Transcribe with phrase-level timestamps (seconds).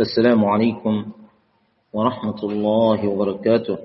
[0.00, 1.12] السلام عليكم
[1.92, 3.78] ورحمة الله وبركاته.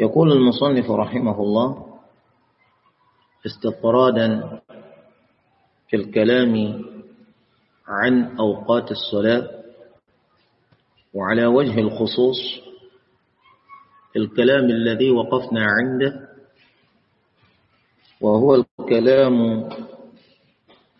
[0.00, 1.98] يقول المصنف رحمه الله
[3.46, 4.60] استطرادا
[5.88, 6.82] في الكلام
[7.88, 9.50] عن أوقات الصلاة
[11.14, 12.38] وعلى وجه الخصوص
[14.16, 16.28] الكلام الذي وقفنا عنده
[18.20, 19.68] وهو الكلام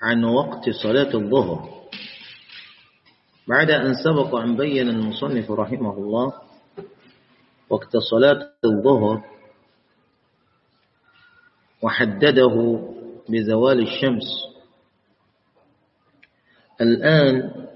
[0.03, 1.76] عن وقت صلاة الظهر.
[3.49, 6.33] بعد أن سبق أن بين المصنف رحمه الله
[7.71, 9.23] وقت صلاة الظهر
[11.83, 12.81] وحدده
[13.29, 14.27] بزوال الشمس.
[16.81, 17.67] الآن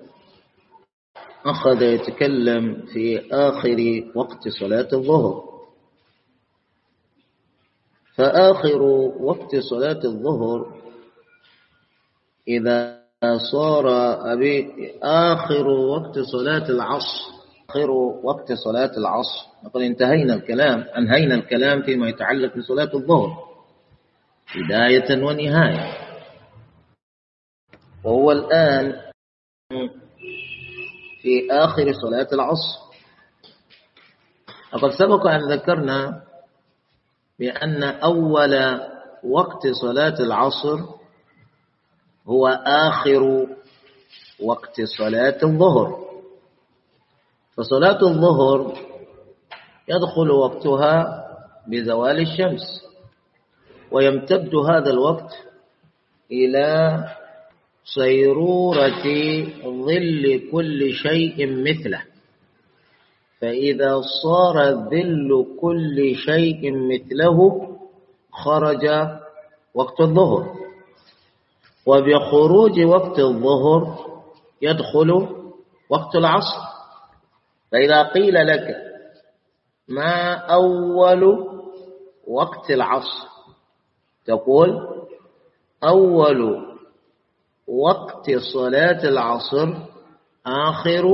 [1.47, 3.79] أخذ يتكلم في آخر
[4.15, 5.51] وقت صلاة الظهر.
[8.15, 8.83] فآخر
[9.21, 10.81] وقت صلاة الظهر
[12.49, 13.89] إذا صار
[14.33, 17.31] أبي آخر وقت صلاة العصر
[17.71, 17.91] آخر
[18.25, 19.47] وقت صلاة العصر.
[19.65, 23.37] لقد انتهينا الكلام أنهينا الكلام فيما يتعلق بصلاة الظهر.
[24.57, 25.93] بداية ونهاية.
[28.05, 29.01] وهو الآن
[31.23, 32.79] في آخر صلاة العصر.
[34.75, 36.23] لقد سبق أن ذكرنا
[37.39, 38.81] بأن أول
[39.25, 41.00] وقت صلاة العصر
[42.29, 43.47] هو آخر
[44.43, 45.99] وقت صلاة الظهر.
[47.57, 48.77] فصلاة الظهر
[49.89, 51.25] يدخل وقتها
[51.69, 52.85] بزوال الشمس
[53.91, 55.33] ويمتد هذا الوقت
[56.33, 57.05] إلى
[57.85, 59.05] صيرورة
[59.65, 62.03] ظل كل شيء مثله.
[63.41, 67.69] فإذا صار ظل كل شيء مثله
[68.33, 68.87] خرج
[69.75, 70.60] وقت الظهر.
[71.87, 73.99] وبخروج وقت الظهر
[74.63, 75.11] يدخل
[75.91, 76.61] وقت العصر.
[77.73, 78.77] فإذا قيل لك
[79.89, 81.47] ما أول
[82.27, 83.29] وقت العصر؟
[84.27, 84.89] تقول
[85.85, 86.67] أول
[87.69, 89.75] وقت صلاة العصر
[90.47, 91.07] آخر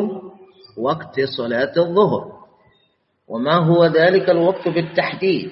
[0.79, 2.37] وقت صلاة الظهر.
[3.29, 5.51] وما هو ذلك الوقت بالتحديد؟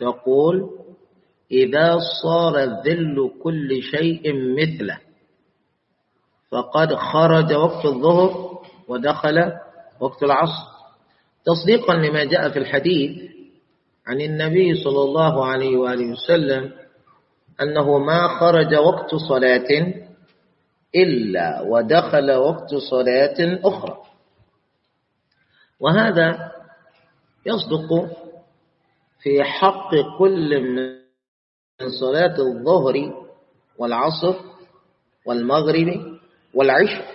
[0.00, 0.70] تقول
[1.50, 4.98] إذا صار ذل كل شيء مثله.
[6.50, 8.58] فقد خرج وقت الظهر
[8.88, 9.52] ودخل
[10.00, 10.66] وقت العصر.
[11.44, 13.30] تصديقا لما جاء في الحديث
[14.06, 16.72] عن النبي صلى الله عليه وآله وسلم
[17.62, 19.94] أنه ما خرج وقت صلاة
[20.94, 23.98] إلا ودخل وقت صلاة أخرى.
[25.80, 26.52] وهذا
[27.46, 28.10] يصدق
[29.22, 31.05] في حق كل من
[31.80, 33.26] من صلاة الظهر
[33.78, 34.34] والعصر
[35.26, 36.18] والمغرب
[36.54, 37.14] والعشاء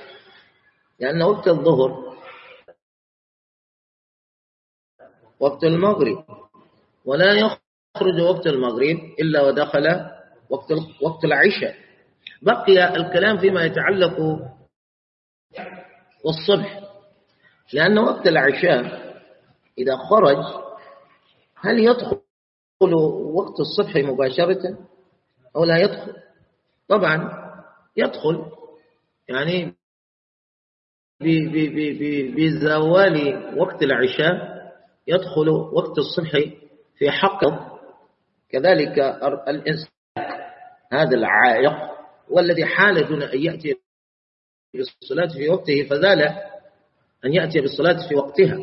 [0.99, 2.11] لأن وقت الظهر
[5.39, 6.25] وقت المغرب.
[7.05, 9.85] ولا يخرج وقت المغرب إلا ودخل
[10.49, 10.71] وقت
[11.01, 11.75] وقت العشاء.
[12.41, 14.19] بقي الكلام فيما يتعلق
[16.25, 16.79] والصبح
[17.73, 18.81] لأن وقت العشاء
[19.77, 20.37] إذا خرج
[21.55, 22.21] هل يدخل
[22.81, 22.93] يدخل
[23.33, 24.77] وقت الصبح مباشرة
[25.55, 26.13] أو لا يدخل.
[26.87, 27.29] طبعا
[27.97, 28.45] يدخل
[29.29, 29.73] يعني
[32.35, 33.15] بزوال
[33.59, 34.61] وقت العشاء
[35.07, 36.31] يدخل وقت الصبح
[36.97, 37.79] في حقه
[38.49, 38.99] كذلك
[39.47, 39.91] الإنسان
[40.91, 41.73] هذا العائق
[42.29, 43.75] والذي حال دون أن يأتي
[44.73, 46.21] بالصلاة في وقته فزال
[47.25, 48.57] أن يأتي بالصلاة في وقتها.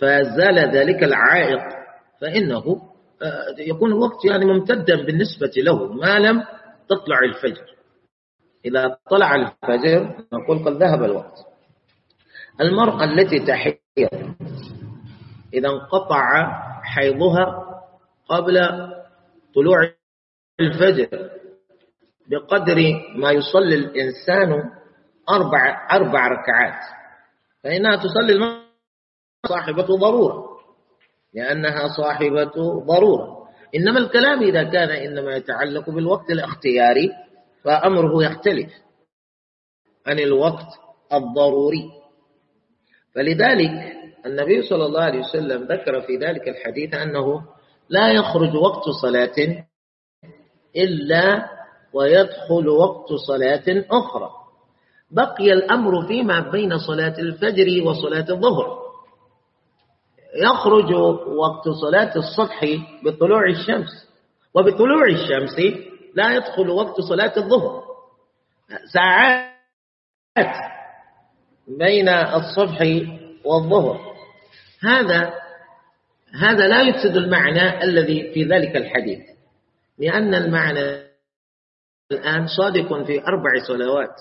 [0.00, 1.81] فزال ذلك العائق.
[2.22, 2.82] فإنه
[3.22, 6.44] آه، يكون الوقت يعني ممتدا بالنسبة له ما لم
[6.88, 7.74] تطلع الفجر.
[8.64, 11.46] إذا طلع الفجر نقول قد ذهب الوقت.
[12.60, 13.78] المرأة التي تحيض
[15.54, 16.24] إذا انقطع
[16.82, 17.44] حيضها
[18.28, 18.58] قبل
[19.54, 19.92] طلوع
[20.60, 21.30] الفجر
[22.30, 22.76] بقدر
[23.16, 24.70] ما يصلي الإنسان
[25.30, 26.82] أربع, أربع ركعات.
[27.64, 28.62] فإنها تصلي المرأة
[29.46, 30.51] صاحبة ضرورة.
[31.34, 32.52] لأنها صاحبة
[32.86, 33.42] ضرورة.
[33.74, 37.10] إنما الكلام إذا كان إنما يتعلق بالوقت الاختياري
[37.64, 38.72] فأمره يختلف
[40.06, 40.66] عن الوقت
[41.12, 41.90] الضروري.
[43.14, 43.70] فلذلك
[44.26, 47.42] النبي صلى الله عليه وسلم ذكر في ذلك الحديث أنه
[47.88, 49.64] لا يخرج وقت صلاة
[50.76, 51.48] إلا
[51.92, 54.30] ويدخل وقت صلاة أخرى.
[55.10, 58.81] بقي الأمر فيما بين صلاة الفجر وصلاة الظهر.
[60.34, 60.94] يخرج
[61.26, 62.64] وقت صلاة الصبح
[63.04, 64.08] بطلوع الشمس.
[64.54, 65.56] وبطلوع الشمس
[66.14, 67.82] لا يدخل وقت صلاة الظهر.
[68.92, 69.52] ساعات
[71.78, 72.78] بين الصبح
[73.44, 74.00] والظهر.
[74.82, 75.34] هذا
[76.40, 79.20] هذا لا يفسد المعنى الذي في ذلك الحديث.
[79.98, 81.02] لأن المعنى
[82.12, 84.14] الآن صادق في أربع صلوات.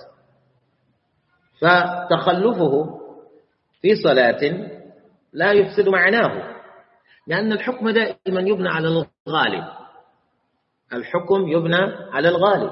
[1.60, 3.00] فتخلفه
[3.82, 4.72] في صلاة
[5.34, 6.62] لا يفسد معناه
[7.28, 9.64] لأن الحكم دائما يبنى على الغالب.
[10.94, 11.82] الحكم يبنى
[12.12, 12.72] على الغالب.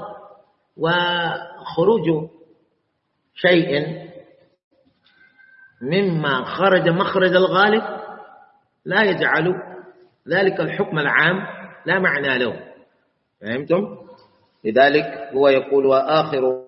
[0.77, 2.29] وخروج
[3.35, 3.99] شيء
[5.81, 7.83] مما خرج مخرج الغالب
[8.85, 9.53] لا يجعل
[10.27, 11.47] ذلك الحكم العام
[11.85, 12.73] لا معنى له.
[13.41, 13.97] فهمتم؟
[14.63, 16.65] لذلك هو يقول وآخر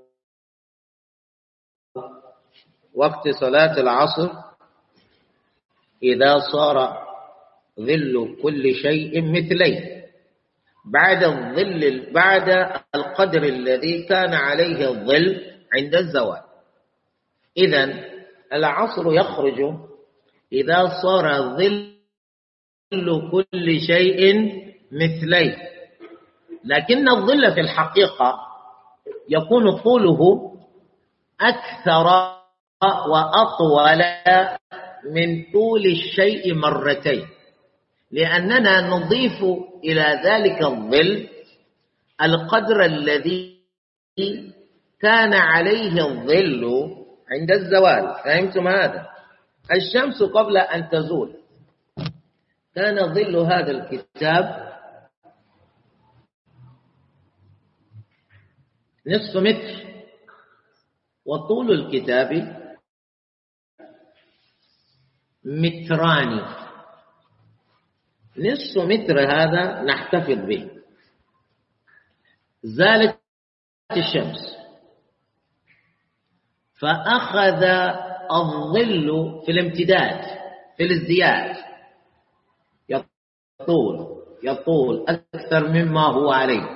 [2.95, 4.50] وقت صلاة العصر
[6.03, 6.97] إذا صار
[7.79, 10.01] ظل كل شيء مثليه.
[10.85, 12.49] بعد الظل بعد
[12.95, 15.41] القدر الذي كان عليه الظل
[15.73, 16.41] عند الزوال.
[17.57, 17.93] إذا
[18.53, 19.59] العصر يخرج
[20.53, 21.91] إذا صار ظل
[23.31, 24.51] كل شيء
[24.91, 25.57] مثليه.
[26.63, 28.39] لكن الظل في الحقيقة
[29.29, 30.51] يكون طوله
[31.41, 32.05] أكثر
[33.09, 34.01] وأطول
[35.05, 37.27] من طول الشيء مرتين.
[38.11, 39.43] لأننا نضيف
[39.83, 41.27] إلى ذلك الظل
[42.21, 43.57] القدر الذي
[45.01, 46.63] كان عليه الظل
[47.31, 48.15] عند الزوال.
[48.23, 49.07] فهمتم هذا؟
[49.71, 51.35] الشمس قبل أن تزول.
[52.75, 54.71] كان ظل هذا الكتاب
[59.07, 59.91] نصف متر.
[61.25, 62.60] وطول الكتاب
[65.45, 66.45] متران
[68.37, 70.69] نصف متر هذا نحتفظ به.
[72.63, 73.17] زالت
[73.91, 74.57] الشمس.
[76.79, 77.63] فأخذ
[78.31, 80.21] الظل في الامتداد
[80.77, 81.55] في الازدياد.
[82.89, 86.67] يطول يطول أكثر مما هو عليه.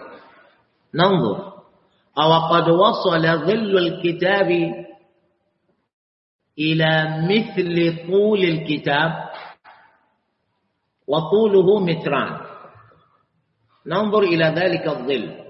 [0.96, 1.54] ننظر.
[2.20, 4.50] أو قد وصل ظل الكتاب
[6.60, 6.92] إلى
[7.30, 9.12] مثل طول الكتاب
[11.08, 12.42] وطوله متران.
[13.88, 15.46] ننظر إلى ذلك الظل.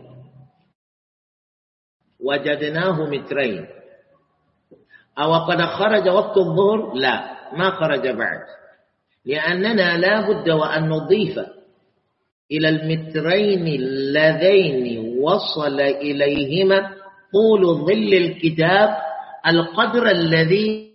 [2.19, 3.65] وجدناه مترين.
[5.19, 8.41] أو قد خرج وقت الظهر؟ لا ما خرج بعد.
[9.25, 11.39] لأننا لا بد وأن نضيف
[12.51, 16.91] إلى المترين اللذين وصل إليهما
[17.33, 18.97] طول ظل الكتاب
[19.47, 20.94] القدر الذي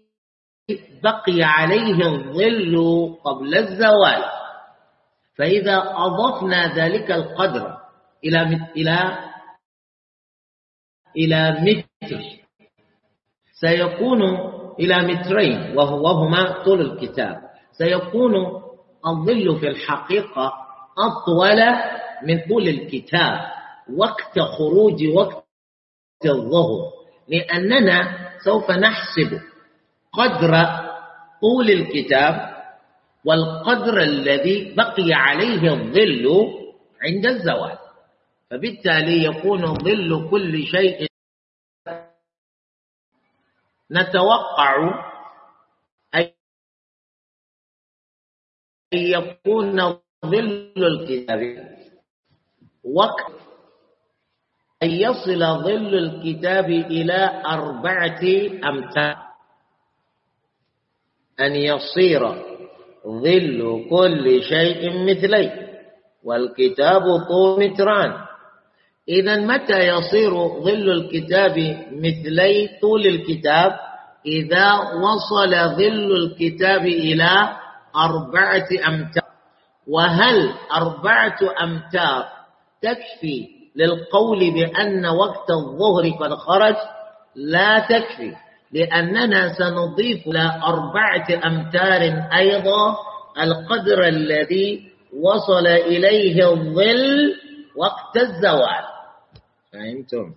[1.02, 2.74] بقي عليه الظل
[3.24, 4.22] قبل الزوال.
[5.36, 7.76] فإذا أضفنا ذلك القدر
[8.24, 8.40] إلى
[8.76, 9.18] إلى
[11.16, 12.20] إلى متر
[13.52, 14.22] سيكون
[14.80, 17.36] إلى مترين وهما طول الكتاب.
[17.72, 18.34] سيكون
[19.06, 20.52] الظل في الحقيقة
[20.98, 21.60] أطول
[22.22, 23.40] من طول الكتاب
[23.96, 25.44] وقت خروج وقت
[26.26, 26.90] الظهر
[27.28, 29.40] لأننا سوف نحسب
[30.12, 30.52] قدر
[31.40, 32.34] طول الكتاب
[33.24, 36.26] والقدر الذي بقي عليه الظل
[37.02, 37.78] عند الزوال.
[38.50, 41.06] فبالتالي يكون ظل كل شيء.
[43.90, 44.74] نتوقع
[46.14, 46.30] أن
[48.92, 51.70] يكون ظل الكتاب.
[52.84, 53.32] وقت
[54.82, 58.22] أن يصل ظل الكتاب إلى أربعة
[58.68, 59.29] أمتار
[61.40, 62.20] أن يصير
[63.06, 65.52] ظل كل شيء مثلي
[66.24, 68.12] والكتاب طول متران.
[69.08, 71.56] إذا متى يصير ظل الكتاب
[71.92, 73.72] مثلي طول الكتاب؟
[74.26, 77.48] إذا وصل ظل الكتاب إلى
[77.96, 79.30] أربعة أمتار.
[79.88, 82.24] وهل أربعة أمتار
[82.82, 86.76] تكفي للقول بأن وقت الظهر قد خرج؟
[87.34, 88.34] لا تكفي.
[88.72, 92.96] لأننا سنضيف إلى أربعة أمتار أيضا
[93.40, 94.90] القدر الذي
[95.22, 97.34] وصل إليه الظل
[97.76, 98.84] وقت الزوال.
[99.72, 100.34] فهمتم؟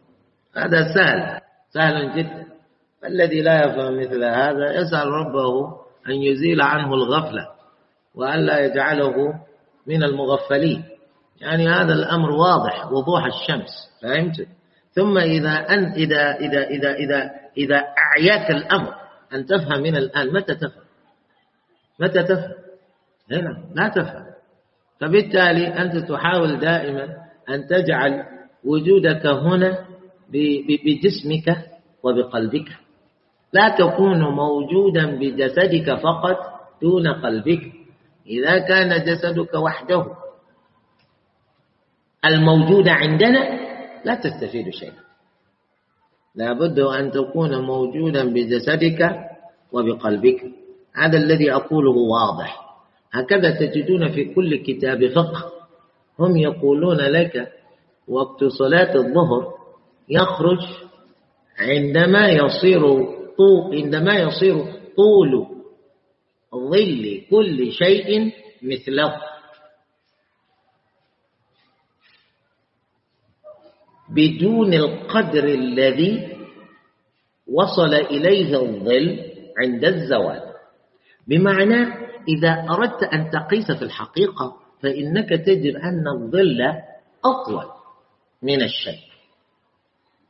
[0.56, 2.46] هذا سهل سهل جدا.
[3.06, 5.78] الذي لا يفهم مثل هذا يسأل ربه
[6.10, 7.48] أن يزيل عنه الغفلة
[8.16, 9.16] وألا يجعله
[9.88, 10.84] من المغفلين.
[11.42, 13.72] يعني هذا الأمر واضح وضوح الشمس.
[14.02, 14.48] فهمت
[14.94, 18.94] ثم إذا أن إذا إذا إذا إذا إذا أعياك الأمر
[19.34, 20.84] أن تفهم من الآن متى تفهم؟
[22.00, 22.54] متى تفهم؟
[23.32, 24.26] هنا لا تفهم.
[25.02, 27.08] فبالتالي أنت تحاول دائما
[27.50, 28.24] أن تجعل
[28.64, 29.86] وجودك هنا
[30.86, 31.58] بجسمك
[32.04, 32.70] وبقلبك.
[33.54, 36.38] لا تكون موجودا بجسدك فقط
[36.82, 37.72] دون قلبك.
[38.28, 40.06] إذا كان جسدك وحده
[42.26, 43.60] الموجود عندنا
[44.06, 45.04] لا تستفيد شيئا.
[46.36, 49.16] لابد أن تكون موجودا بجسدك
[49.72, 50.44] وبقلبك.
[50.96, 52.60] هذا الذي أقوله واضح.
[53.12, 55.52] هكذا تجدون في كل كتاب فقه.
[56.20, 57.52] هم يقولون لك
[58.08, 59.54] وقت صلاة الظهر
[60.10, 60.60] يخرج
[61.60, 62.82] عندما يصير
[63.38, 64.56] طول عندما يصير
[64.98, 65.48] طول
[66.56, 68.32] ظل كل شيء
[68.64, 69.33] مثله.
[74.16, 76.38] بدون القدر الذي
[77.48, 80.54] وصل إليه الظل عند الزوال.
[81.28, 81.82] بمعنى
[82.28, 86.62] إذا أردت أن تقيس في الحقيقة فإنك تجد أن الظل
[87.26, 87.66] أطول
[88.42, 89.00] من الشيء.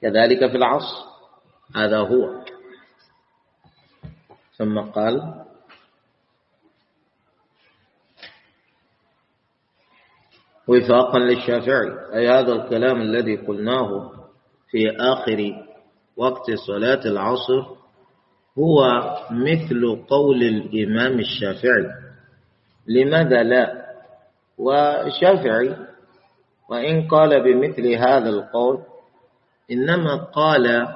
[0.02, 1.06] كذلك في العصر
[1.76, 2.44] هذا هو.
[4.58, 5.46] ثم قال
[10.68, 11.92] وفاقا للشافعي.
[12.16, 14.12] أي هذا الكلام الذي قلناه
[14.72, 15.54] في آخر
[16.18, 17.66] وقت صلاة العصر
[18.60, 18.80] هو
[19.32, 21.88] مثل قول الإمام الشافعي.
[22.88, 23.84] لماذا لا؟
[24.58, 25.76] والشافعي
[26.70, 28.80] وإن قال بمثل هذا القول
[29.72, 30.88] إنما قال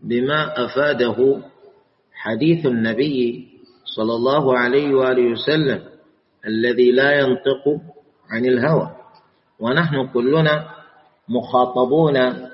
[0.00, 1.40] بما أفاده
[2.12, 3.48] حديث النبي
[3.84, 5.80] صلى الله عليه وآله وسلم
[6.46, 7.80] الذي لا ينطق
[8.30, 8.90] عن الهوى.
[9.60, 10.68] ونحن كلنا
[11.28, 12.48] مخاطبون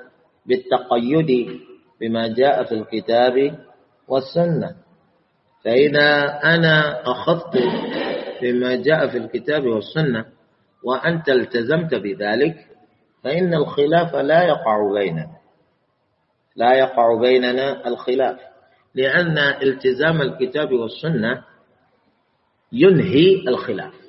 [0.45, 1.59] بالتقيد
[2.01, 3.59] بما جاء في الكتاب
[4.07, 4.75] والسنة.
[5.63, 7.57] فإذا أنا أخذت
[8.41, 10.25] بما جاء في الكتاب والسنة
[10.83, 12.55] وأنت التزمت بذلك
[13.23, 15.37] فإن الخلاف لا يقع بيننا.
[16.55, 18.39] لا يقع بيننا الخلاف
[18.95, 21.43] لأن التزام الكتاب والسنة
[22.71, 24.02] ينهي الخلاف.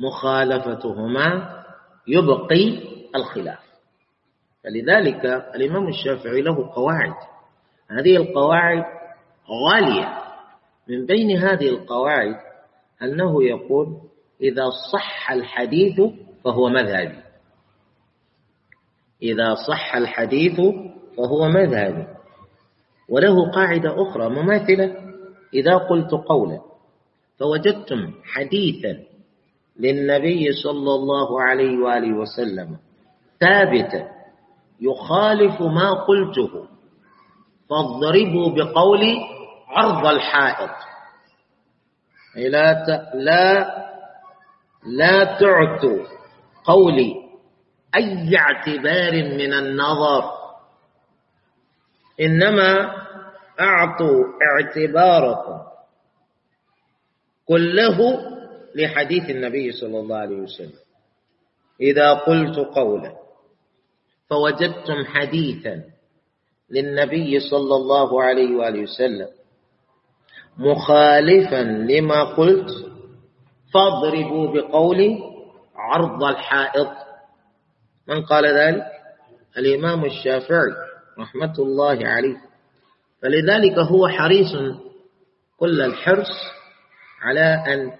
[0.00, 1.60] مخالفتهما
[2.06, 2.78] يبقي
[3.16, 3.58] الخلاف.
[4.64, 7.14] فلذلك الإمام الشافعي له قواعد.
[7.90, 8.84] هذه القواعد
[9.66, 10.18] غالية.
[10.88, 12.36] من بين هذه القواعد
[13.02, 13.86] أنه يقول
[14.40, 16.00] إذا صح الحديث
[16.44, 17.22] فهو مذهبي.
[19.22, 20.60] إذا صح الحديث
[21.16, 22.06] فهو مذهبي.
[23.08, 24.96] وله قاعدة أخرى مماثلة.
[25.54, 26.60] إذا قلت قولا
[27.38, 29.09] فوجدتم حديثا
[29.80, 32.78] للنبي صلى الله عليه وآله وسلم.
[33.40, 34.08] ثابتا
[34.80, 36.66] يخالف ما قلته.
[37.70, 39.16] فاضربوا بقولي
[39.68, 40.70] عرض الحائط.
[42.36, 42.84] لا
[43.14, 43.74] لا
[44.86, 46.04] لا تعتوا
[46.64, 47.14] قولي
[47.96, 50.24] أي اعتبار من النظر.
[52.20, 52.92] إنما
[53.60, 55.58] أعطوا اعتباركم.
[57.48, 57.98] كله
[58.74, 60.78] لحديث النبي صلى الله عليه وسلم.
[61.80, 63.12] إذا قلت قولا
[64.30, 65.84] فوجدتم حديثا
[66.70, 69.28] للنبي صلى الله عليه وآله وسلم
[70.58, 72.70] مخالفا لما قلت
[73.74, 75.18] فاضربوا بقولي
[75.76, 76.88] عرض الحائط.
[78.08, 78.86] من قال ذلك؟
[79.58, 80.74] الإمام الشافعي
[81.18, 82.36] رحمة الله عليه.
[83.22, 84.52] فلذلك هو حريص
[85.56, 86.32] كل الحرص
[87.22, 87.92] على أن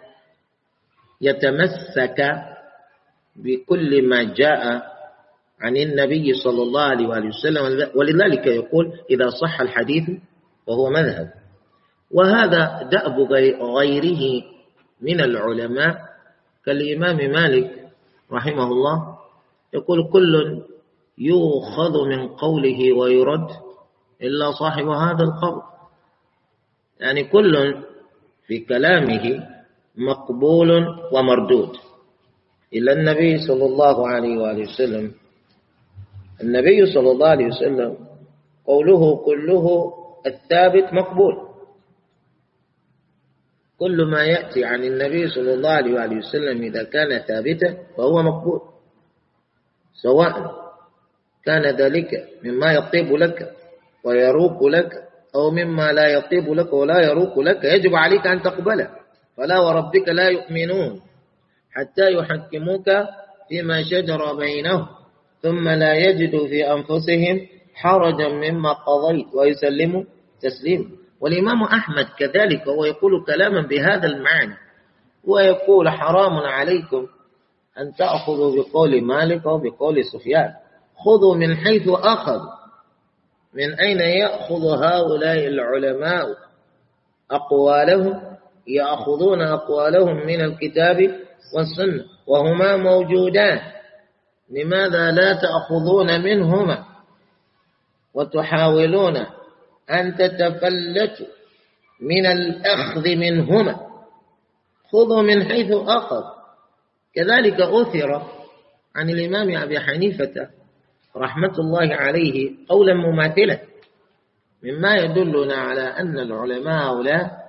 [1.20, 2.18] يتمسك
[3.36, 4.82] بكل ما جاء
[5.60, 7.90] عن النبي صلى الله عليه وسلم.
[7.94, 10.10] ولذلك يقول إذا صح الحديث
[10.66, 11.30] وهو مذهب.
[12.10, 13.20] وهذا دأب
[13.62, 14.42] غيره
[15.00, 15.96] من العلماء
[16.66, 17.70] كالإمام مالك
[18.32, 19.18] رحمه الله
[19.74, 20.62] يقول كل
[21.18, 23.48] يؤخذ من قوله ويرد
[24.22, 25.62] إلا صاحب هذا القول.
[27.00, 27.74] يعني كل
[28.46, 29.46] في كلامه
[29.96, 30.70] مقبول
[31.12, 31.76] ومردود.
[32.74, 35.12] إلا النبي صلى الله عليه وآله وسلم.
[36.42, 37.96] النبي صلى الله عليه وسلم
[38.66, 39.92] قوله كله
[40.26, 41.34] الثابت مقبول.
[43.78, 48.60] كل ما يأتي عن النبي صلى الله عليه وآله وسلم إذا كان ثابتا فهو مقبول.
[50.02, 50.34] سواء
[51.44, 53.56] كان ذلك مما يطيب لك
[54.04, 54.92] ويروق لك
[55.34, 58.99] أو مما لا يطيب لك ولا يروق لك يجب عليك أن تقبله.
[59.40, 61.00] فلا وربك لا يؤمنون
[61.72, 62.84] حتى يحكموك
[63.48, 64.86] فيما شجر بينهم
[65.42, 70.04] ثم لا يجدوا في أنفسهم حرجا مما قضيت ويسلموا
[70.40, 70.84] تسليما.
[71.20, 74.56] والإمام أحمد كذلك هو يقول كلاما بهذا المعنى
[75.24, 77.06] ويقول حرام عليكم
[77.78, 80.52] أن تأخذوا بقول مالك أو بقول سفيان.
[80.96, 82.60] خذوا من حيث أخذوا.
[83.54, 86.26] من أين يأخذ هؤلاء العلماء
[87.30, 88.29] أقوالهم؟
[88.74, 90.96] يأخذون أقوالهم من الكتاب
[91.56, 93.60] والسنة وهما موجودان.
[94.50, 96.84] لماذا لا تأخذون منهما؟
[98.14, 99.16] وتحاولون
[99.90, 101.26] أن تتفلتوا
[102.00, 103.76] من الأخذ منهما.
[104.92, 106.22] خذوا من حيث أخذ.
[107.14, 108.22] كذلك أثر
[108.96, 110.48] عن الإمام أبي حنيفة
[111.16, 113.58] رحمة الله عليه قولا مماثلا
[114.62, 117.39] مما يدلنا على أن العلماء هؤلاء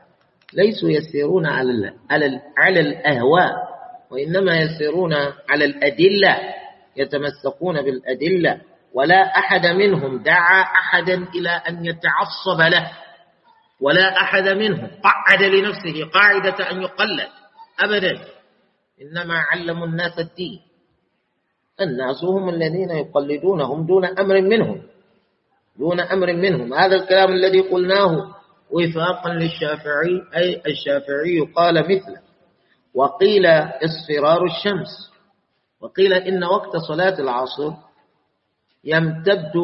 [0.54, 1.94] ليسوا يسيرون على
[2.58, 3.72] على الأهواء
[4.12, 5.14] وإنما يسيرون
[5.50, 6.38] على الأدلة
[6.98, 8.62] يتمسكون بالأدلة
[8.94, 12.92] ولا أحد منهم دعا أحدا إلى أن يتعصب له
[13.82, 17.28] ولا أحد منهم قعد لنفسه قاعدة أن يقلد
[17.80, 18.22] أبدا.
[19.02, 20.60] إنما علموا الناس الدين.
[21.82, 24.82] الناس هم الذين يقلدونهم دون أمر منهم
[25.80, 26.74] دون أمر منهم.
[26.74, 28.36] هذا الكلام الذي قلناه
[28.72, 32.22] وفاقا للشافعي أي الشافعي قال مثله
[32.94, 35.12] وقيل اصفرار الشمس
[35.82, 37.72] وقيل إن وقت صلاة العصر
[38.84, 39.56] يمتد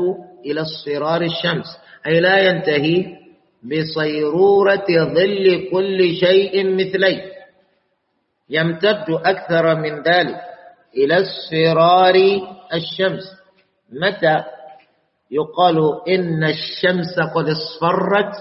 [0.45, 1.65] إلى اصفرار الشمس
[2.07, 3.17] أي لا ينتهي
[3.63, 7.31] بصيرورة ظل كل شيء مثلي
[8.49, 10.41] يمتد أكثر من ذلك
[10.97, 12.15] إلى اصفرار
[12.73, 13.23] الشمس.
[13.91, 14.43] متى؟
[15.31, 18.33] يقال إن الشمس قد اصفرت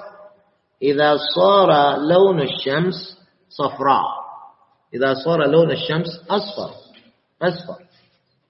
[0.83, 3.19] إذا صار لون الشمس
[3.49, 4.05] صفراء.
[4.95, 6.71] إذا صار لون الشمس أصفر.
[7.43, 7.83] أصفر.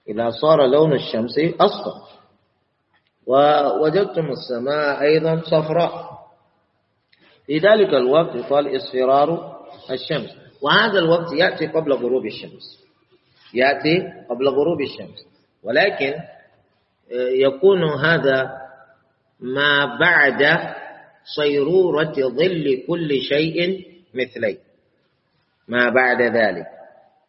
[0.09, 2.07] إذا صار لون الشمس أصفر.
[3.27, 6.17] ووجدتم السماء أيضا صفراء.
[7.45, 9.57] في ذلك الوقت يقال اصفرار
[9.91, 10.29] الشمس.
[10.61, 12.83] وهذا الوقت يأتي قبل غروب الشمس.
[13.53, 15.27] يأتي قبل غروب الشمس.
[15.63, 16.13] ولكن
[17.11, 18.51] آه، يكون هذا
[19.39, 20.41] ما بعد
[21.35, 24.57] صيرورة ظل كل شيء مثلي.
[25.67, 26.65] ما بعد ذلك.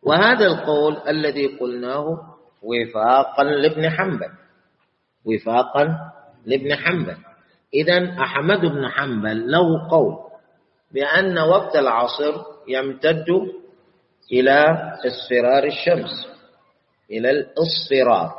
[0.02, 2.18] وهذا القول الذي قلناه
[2.62, 4.30] وفاقا لابن حنبل.
[5.24, 5.88] وفاقا
[6.46, 7.16] لابن حنبل.
[7.74, 10.16] إذا أحمد بن حنبل له قول
[10.92, 12.34] بأن وقت العصر
[12.68, 13.26] يمتد
[14.32, 14.64] إلى
[15.06, 16.28] اصفرار الشمس
[17.10, 18.32] إلى الاصفرار.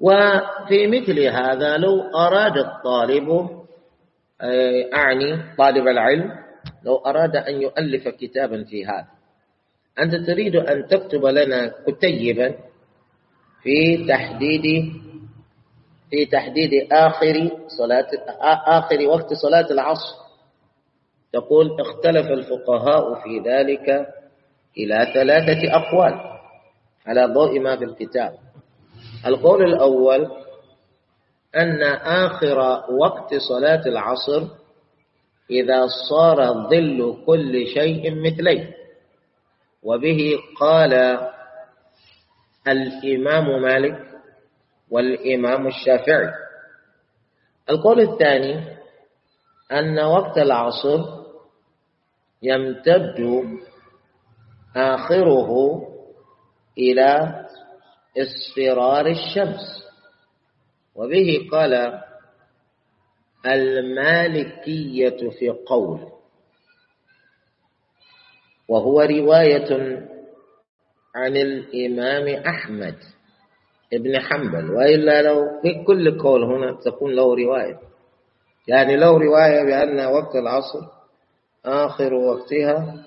[0.00, 3.56] وفي مثل هذا لو أراد الطالب
[4.94, 6.30] أعني طالب العلم
[6.84, 9.06] لو أراد أن يؤلف كتابا في هذا.
[9.98, 12.54] أنت تريد أن تكتب لنا كتيبا
[13.62, 14.92] في تحديد
[16.10, 18.06] في تحديد آخر صلاة
[18.66, 20.14] آخر وقت صلاة العصر.
[21.32, 24.06] تقول اختلف الفقهاء في ذلك
[24.78, 26.20] إلى ثلاثة أقوال
[27.06, 28.32] على ضوء ما في الكتاب.
[29.26, 30.28] القول الأول
[31.56, 32.58] أن آخر
[32.90, 34.42] وقت صلاة العصر
[35.50, 38.74] إذا صار ظل كل شيء مثلي
[39.82, 41.18] وبه قال
[42.68, 44.06] الإمام مالك
[44.90, 46.30] والإمام الشافعي.
[47.70, 48.76] القول الثاني
[49.72, 51.00] أن وقت العصر
[52.42, 53.44] يمتد
[54.76, 55.82] آخره
[56.78, 57.44] إلى
[58.18, 59.85] اصفرار الشمس.
[60.96, 62.02] وبه قال
[63.46, 66.00] المالكية في قول
[68.68, 69.98] وهو رواية
[71.14, 72.94] عن الإمام أحمد
[73.92, 77.78] ابن حنبل وإلا لو في كل قول هنا تكون له رواية.
[78.68, 80.80] يعني له رواية بأن وقت العصر
[81.64, 83.04] آخر وقتها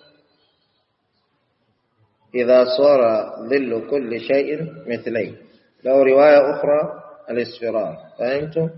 [2.35, 5.35] إذا صار ظل كل شيء مثلي
[5.83, 8.69] له رواية أخرى الاصفرار فهمتم؟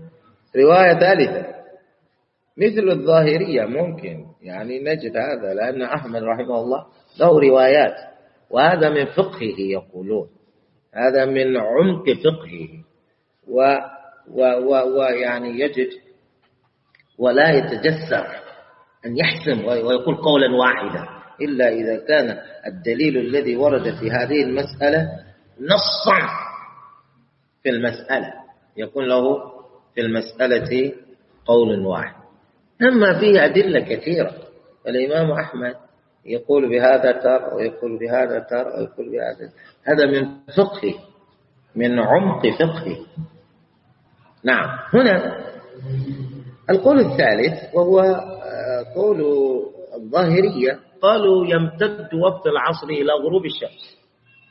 [0.56, 1.46] رواية ثالثة.
[2.56, 6.86] مثل الظاهرية ممكن يعني نجد هذا لأن أحمد رحمه الله
[7.20, 7.94] له روايات
[8.50, 10.28] وهذا من فقهه يقولون.
[10.94, 12.82] هذا من عمق فقهه.
[13.48, 13.76] و
[14.98, 15.88] ويعني يجد
[17.18, 18.26] ولا يتجسر
[19.06, 21.08] أن يحسم ويقول قولا واحدا
[21.40, 25.08] إلا إذا كان الدليل الذي ورد في هذه المسألة
[25.60, 26.28] نصا
[27.62, 28.32] في المسألة.
[28.76, 29.52] يكون له
[29.94, 30.92] في المسألة
[31.46, 32.22] قول واحد.
[32.82, 34.34] أما فيه أدلة كثيرة.
[34.88, 35.74] الإمام أحمد
[36.24, 39.52] يقول بهذا تار ويقول بهذا تار ويقول بهذا
[39.84, 40.94] هذا من فقه
[41.76, 43.06] من عمق فقه
[44.44, 44.78] نعم.
[44.94, 45.42] هنا
[46.70, 49.22] القول الثالث وهو آه، قول
[49.94, 50.80] الظاهرية.
[51.02, 53.98] قالوا يمتد وقت العصر إلى غروب الشمس.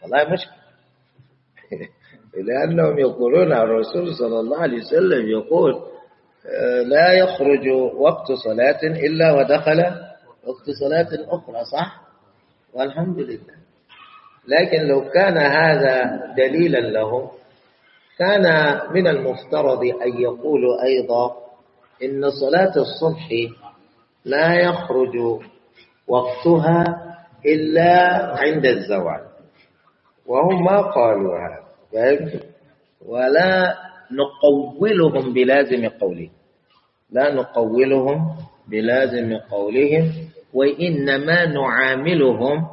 [0.01, 0.61] والله مشكلة.
[2.37, 5.81] لأنهم يقولون الرسول صلى الله عليه وسلم يقول
[6.85, 7.67] لا يخرج
[7.97, 9.79] وقت صلاة إلا ودخل
[10.47, 12.01] وقت صلاة أخرى صح؟
[12.73, 13.55] والحمد لله.
[14.47, 17.31] لكن لو كان هذا دليلا له
[18.17, 18.45] كان
[18.93, 21.35] من المفترض أن يقولوا أيضا
[22.03, 23.29] إن صلاة الصبح
[24.25, 25.15] لا يخرج
[26.07, 26.83] وقتها
[27.45, 29.21] إلا عند الزوال.
[30.25, 31.70] وهم ما قالوا هذا.
[33.05, 33.75] ولا
[34.11, 36.29] نقولهم بلازم قوله
[37.11, 38.35] لا نقولهم
[38.67, 40.11] بلازم قولهم
[40.53, 42.67] وإنما نعاملهم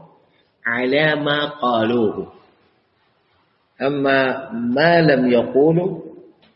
[0.67, 2.33] على ما قالوه
[3.83, 6.01] أما ما لم يقولوا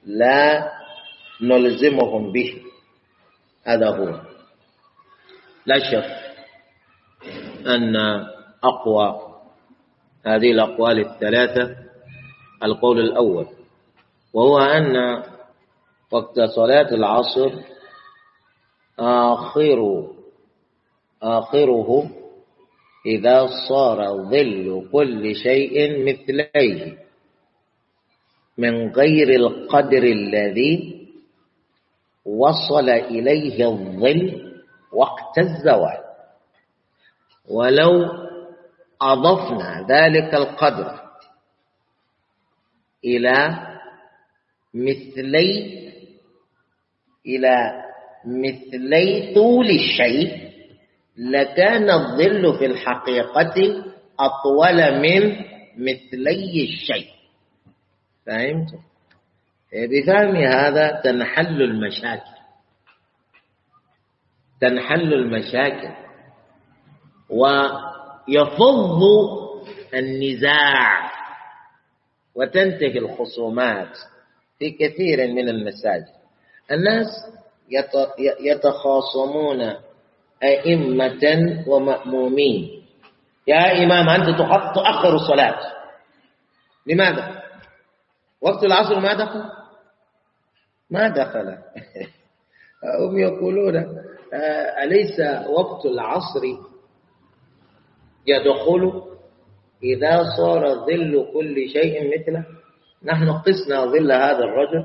[0.07, 0.71] لا
[1.43, 2.63] نلزمهم به
[3.65, 4.21] هذا هو
[5.67, 6.11] لا شك
[7.67, 7.97] أن
[8.65, 9.21] أقوى
[10.27, 11.77] هذه الأقوال الثلاثة
[12.65, 13.47] القول الأول
[14.35, 15.23] وهو أن
[16.11, 17.51] وقت صلاة العصر
[18.99, 20.09] آخر
[21.23, 22.11] آخره
[23.07, 26.99] إذا صار ظل كل شيء مثليه
[28.59, 31.03] من غير القدر الذي
[32.27, 34.53] وصل إليه الظل
[34.93, 35.99] وقت الزوال.
[37.51, 38.09] ولو
[39.03, 41.02] أضفنا ذلك القدر
[43.05, 43.59] إلى
[44.75, 45.83] مثلي
[47.27, 47.83] إلى
[48.27, 50.53] مثلي طول الشيء
[51.17, 53.85] لكان الظل في الحقيقة
[54.21, 55.37] أطول من
[55.79, 57.09] مثلي الشيء.
[58.27, 58.69] فهمت؟
[59.73, 62.33] بفهم هذا تنحل المشاكل.
[64.61, 65.95] تنحل المشاكل.
[67.31, 69.01] ويفض
[69.95, 71.12] النزاع.
[72.35, 73.99] وتنتهي الخصومات
[74.59, 76.07] في كثير من المساجد.
[76.71, 77.07] الناس
[78.41, 79.75] يتخاصمون
[80.43, 82.83] أئمة ومأمومين.
[83.47, 84.39] يا إمام أنت
[84.75, 85.59] تؤخر الصلاة.
[86.87, 87.43] لماذا؟
[88.41, 89.45] وقت العصر ما دخل؟
[90.91, 91.59] ما دخل.
[93.01, 93.77] هم يقولون
[94.35, 96.43] آه، أليس وقت العصر
[98.27, 99.12] يدخل؟
[99.83, 102.45] إذا صار ظل كل شيء مثله
[103.05, 104.85] نحن قسنا ظل هذا الرجل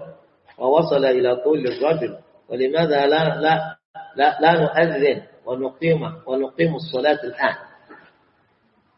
[0.57, 2.17] ووصل إلى طول الرجل.
[2.49, 3.77] ولماذا لا لا
[4.15, 7.55] لا, لا نؤذن ونقيم ونقيم الصلاة الآن؟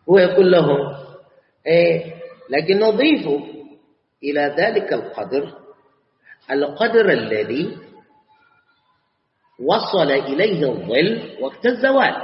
[0.09, 0.95] هو يقول لهم
[1.67, 2.13] إيه
[2.49, 3.27] لكن نضيف
[4.23, 5.53] إلى ذلك القدر
[6.51, 7.77] القدر الذي
[9.59, 12.15] وصل إليه الظل وقت الزوال.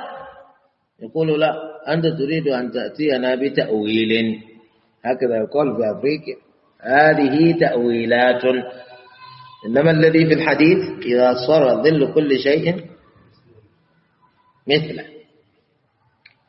[1.00, 4.42] يقول لا أنت تريد أن تأتينا بتأويل.
[5.06, 6.36] هكذا يقول في أفريقيا
[6.82, 8.44] هذه تأويلات.
[9.66, 12.86] إنما الذي في الحديث إذا صار ظل كل شيء
[14.68, 15.06] مثله.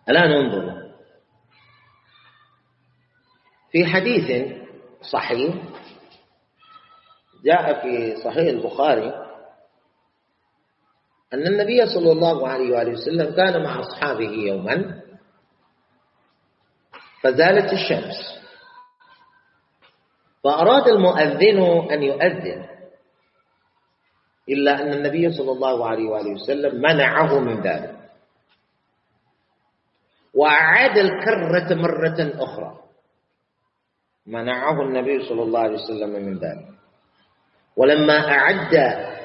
[0.09, 0.87] الآن انظروا
[3.73, 4.53] في حديث
[5.13, 5.55] صحيح
[7.45, 9.13] جاء في صحيح البخاري
[11.35, 15.03] أن النبي صلى الله عليه وآله وسلم كان مع أصحابه يوما.
[17.23, 18.19] فزالت الشمس.
[20.45, 22.67] فأراد المؤذن أن يؤذن
[24.49, 27.97] إلا أن النبي صلى الله عليه وآله وسلم منعه من ذلك.
[30.35, 32.73] وأعاد الكرة مرة أخرى.
[34.27, 36.69] منعه النبي صلى الله عليه وسلم من ذلك.
[37.77, 38.75] ولما أعد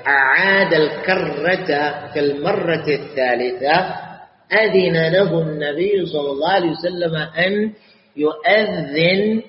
[0.08, 1.69] أعاد الكرة
[2.13, 4.11] في المرة الثالثة
[4.53, 7.73] أذن له النبي صلى الله عليه وسلم أن
[8.17, 9.41] يؤذن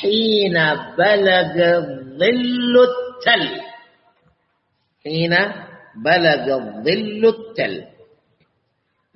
[0.00, 0.56] حين
[0.98, 1.54] بلغ
[2.18, 3.60] ظل التل.
[5.04, 5.34] حين
[6.04, 6.44] بلغ
[6.84, 7.84] ظل التل.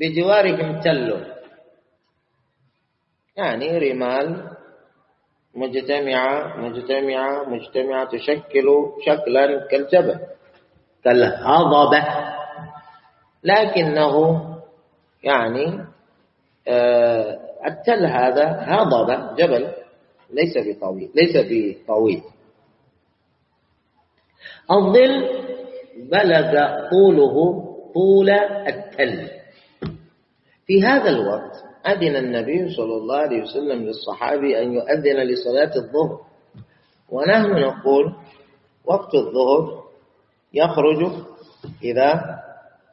[0.00, 1.26] بجوارهم تل.
[3.36, 4.50] يعني رمال
[5.54, 8.66] مجتمعة مجتمعة مجتمعة تشكل
[9.06, 10.20] شكلا كالجبل
[11.04, 12.04] كالهضبة.
[13.44, 14.14] لكنه
[15.26, 15.84] يعني
[16.68, 19.72] آه التل هذا هضبة جبل
[20.30, 22.22] ليس بطويل ليس بطويل.
[24.70, 25.28] الظل
[26.10, 26.52] بلغ
[26.90, 27.34] طوله
[27.94, 28.30] طول
[28.66, 29.28] التل.
[30.66, 36.20] في هذا الوقت أذن النبي صلى الله عليه وسلم للصحابي أن يؤذن لصلاة الظهر.
[37.08, 38.14] ونحن نقول
[38.84, 39.82] وقت الظهر
[40.54, 41.12] يخرج
[41.82, 42.38] إذا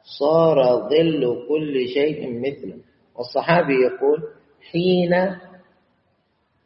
[0.04, 2.76] صار ظل كل شيء مثله.
[3.14, 4.22] والصحابي يقول
[4.72, 5.36] حين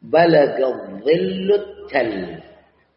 [0.01, 0.57] بلغ
[1.05, 2.39] ظل التل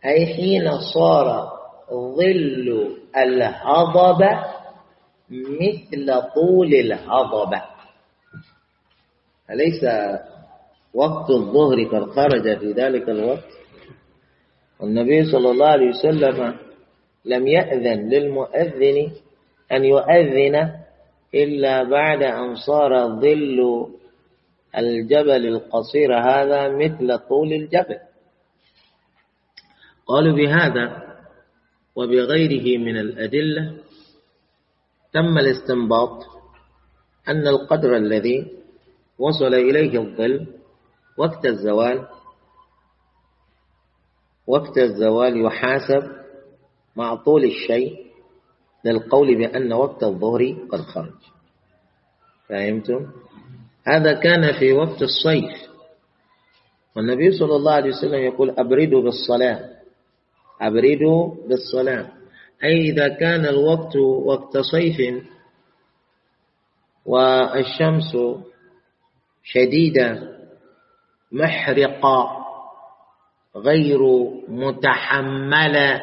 [0.04, 1.52] أي حين صار
[1.92, 4.44] ظل الهضبة
[5.30, 7.62] مثل طول الهضبة
[9.50, 9.84] أليس
[10.94, 13.48] وقت الظهر قد خرج في ذلك الوقت؟
[14.80, 16.56] والنبي صلى الله عليه وسلم
[17.24, 19.10] لم يأذن للمؤذن
[19.72, 20.70] أن يؤذن
[21.34, 23.88] إلا بعد أن صار ظل
[24.78, 27.98] الجبل القصير هذا مثل طول الجبل.
[30.06, 31.02] قالوا بهذا
[31.96, 33.74] وبغيره من الأدلة
[35.12, 36.24] تم الاستنباط
[37.28, 38.46] أن القدر الذي
[39.18, 40.46] وصل إليه الظل
[41.18, 42.06] وقت الزوال
[44.46, 46.02] وقت الزوال يحاسب
[46.96, 48.11] مع طول الشيء
[48.84, 51.20] للقول بأن وقت الظهر قد خرج.
[52.48, 53.06] فهمتم؟
[53.86, 55.72] هذا كان في وقت الصيف.
[56.96, 59.70] والنبي صلى الله عليه وسلم يقول أبردوا بالصلاة.
[60.60, 62.08] أبردوا بالصلاة.
[62.64, 65.24] أي إذا كان الوقت وقت صيف
[67.06, 68.16] والشمس
[69.42, 70.38] شديدة
[71.32, 72.46] محرقة
[73.56, 74.00] غير
[74.48, 76.02] متحملة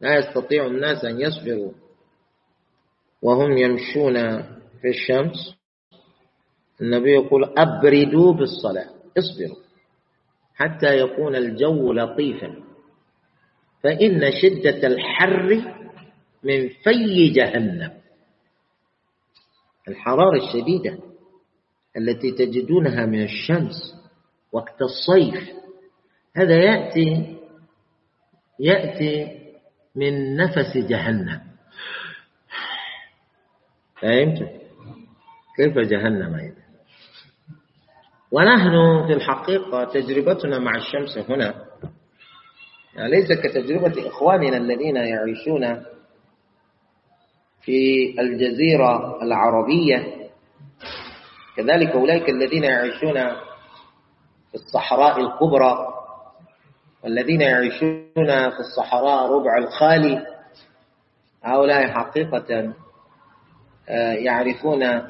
[0.00, 1.72] لا يستطيع الناس أن يصبروا
[3.22, 4.42] وهم يمشون
[4.80, 5.58] في الشمس.
[6.80, 9.62] النبي يقول أبردوا بالصلاة اصبروا
[10.54, 12.68] حتى يكون الجو لطيفا.
[13.82, 15.62] فإن شدة الحر
[16.42, 17.92] من في جهنم
[19.88, 20.98] الحرارة الشديدة
[21.96, 23.94] التي تجدونها من الشمس
[24.52, 25.50] وقت الصيف
[26.36, 27.36] هذا يأتي
[28.60, 29.38] يأتي
[29.96, 31.40] من نفس جهنم.
[34.00, 34.38] فهمت
[35.56, 36.62] كيف جهنم أيضا
[38.32, 41.64] ونحن في الحقيقة تجربتنا مع الشمس هنا
[42.94, 45.82] يعني ليس كتجربة إخواننا الذين يعيشون
[47.60, 50.28] في الجزيرة العربية.
[51.56, 53.14] كذلك أولئك الذين يعيشون
[54.48, 55.97] في الصحراء الكبرى.
[57.04, 60.26] والذين يعيشون في الصحراء ربع الخالي
[61.44, 62.74] هؤلاء حقيقة
[63.88, 65.02] آه، يعرفون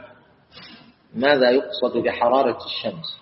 [1.15, 3.21] ماذا يقصد بحرارة الشمس.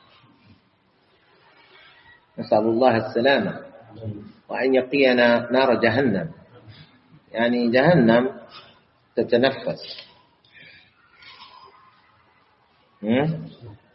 [2.38, 3.60] نسأل الله السلامة
[4.48, 6.30] وأن يقينا نار جهنم.
[7.32, 8.30] يعني جهنم
[9.16, 10.06] تتنفس.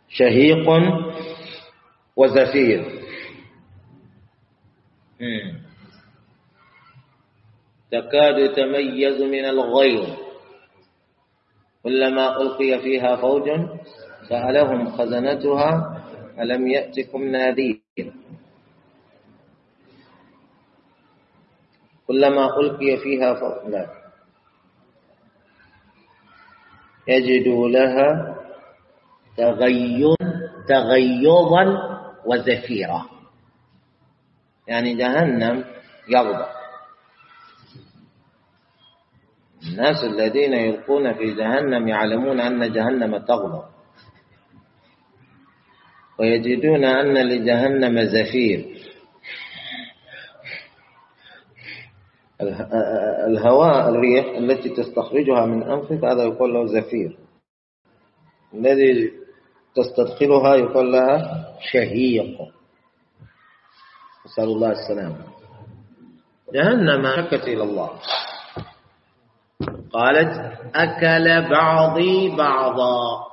[0.09, 0.69] شهيق
[2.15, 3.00] وزفير.
[7.91, 10.07] تكاد تميز من الغيظ.
[11.83, 13.49] كلما ألقي فيها فوج
[14.29, 15.71] سألهم خزنتها
[16.39, 18.13] ألم يأتكم نذير؟
[22.07, 23.73] كلما ألقي فيها فوج
[27.07, 28.37] يجدوا لها
[29.37, 30.15] تغيظ
[30.67, 31.63] تغيظا
[32.25, 33.10] وزفيرا.
[34.71, 35.63] يعني جهنم
[36.09, 36.45] يغضب.
[39.71, 43.63] الناس الذين يلقون في جهنم يعلمون أن جهنم تغضب.
[46.19, 48.59] ويجدون أن لجهنم زفير.
[53.27, 57.17] الهواء الريح التي تستخرجها من أنفك هذا يقول له زفير.
[58.53, 59.11] الذي
[59.75, 62.37] تستدخلها يقول لها شهيق.
[64.31, 65.25] نسأل الله السلامة.
[66.53, 67.89] جهنم شكت إلى الله.
[69.93, 70.33] قالت
[70.75, 73.27] أكل بعضي بعضا.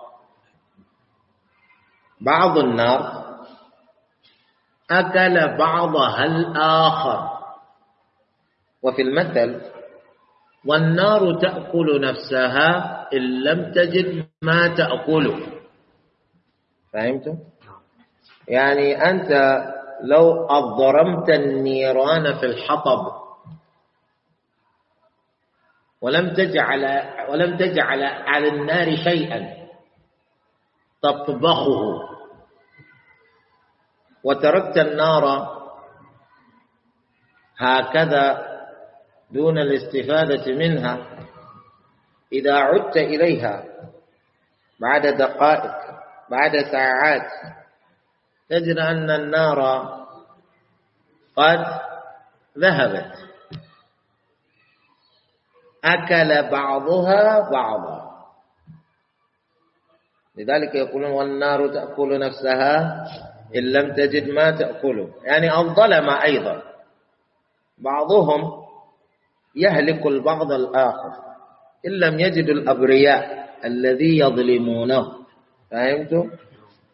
[2.20, 3.24] بعض النار.
[4.90, 7.38] أكل بعضها الآخر.
[8.82, 9.60] وفي المثل
[10.66, 12.68] والنار تأكل نفسها
[13.12, 15.46] إن لم تجد ما تأكله.
[16.92, 17.38] فهمتم؟
[18.48, 19.30] يعني أنت
[20.02, 23.18] لو أضرمت النيران في الحطب
[26.00, 29.68] ولم تجعل ولم تجعل على النار شيئا
[31.02, 32.08] تطبخه.
[34.24, 35.24] وتركت النار
[37.58, 38.48] هكذا
[39.30, 40.98] دون الاستفادة منها
[42.32, 43.64] إذا عدت إليها
[44.80, 45.74] بعد دقائق
[46.30, 47.30] بعد ساعات.
[48.48, 49.60] تجد أن النار
[51.36, 51.64] قد
[52.58, 53.12] ذهبت.
[55.84, 58.08] أكل بعضها بعضا.
[60.36, 63.04] لذلك يقولون والنار تأكل نفسها
[63.56, 66.62] إن لم تجد ما تأكله يعني الظلم أيضا.
[67.78, 68.64] بعضهم
[69.56, 71.12] يهلك البعض الآخر
[71.86, 75.12] إن لم يجدوا الأبرياء الذي يظلمونه.
[75.70, 76.30] فهمتم؟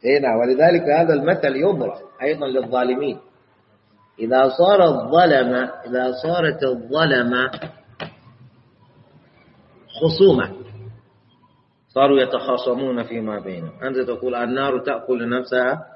[0.04, 3.18] هنا ولذلك هذا المثل يضرب أيضا للظالمين.
[4.18, 5.54] إذا صار الظلم
[5.86, 7.50] إذا صارت الظلمة
[10.00, 10.52] خصومة
[11.88, 13.72] صاروا يتخاصمون فيما بينهم.
[13.82, 15.86] أنت تقول النار تأكل نفسها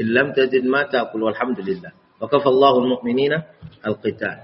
[0.00, 1.92] إن لم تجد ما تأكل والحمد لله.
[2.20, 3.42] وكفى الله المؤمنين
[3.86, 4.38] القتال.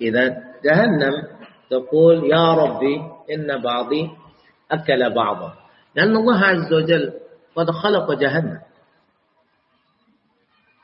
[0.00, 0.28] إذا
[0.64, 1.12] جهنم
[1.70, 2.96] تقول يا ربي
[3.34, 4.10] إن بعضي
[4.70, 5.65] أكل بعضا.
[5.96, 7.12] لأن الله عز وجل
[7.56, 8.60] قد خلق جهنم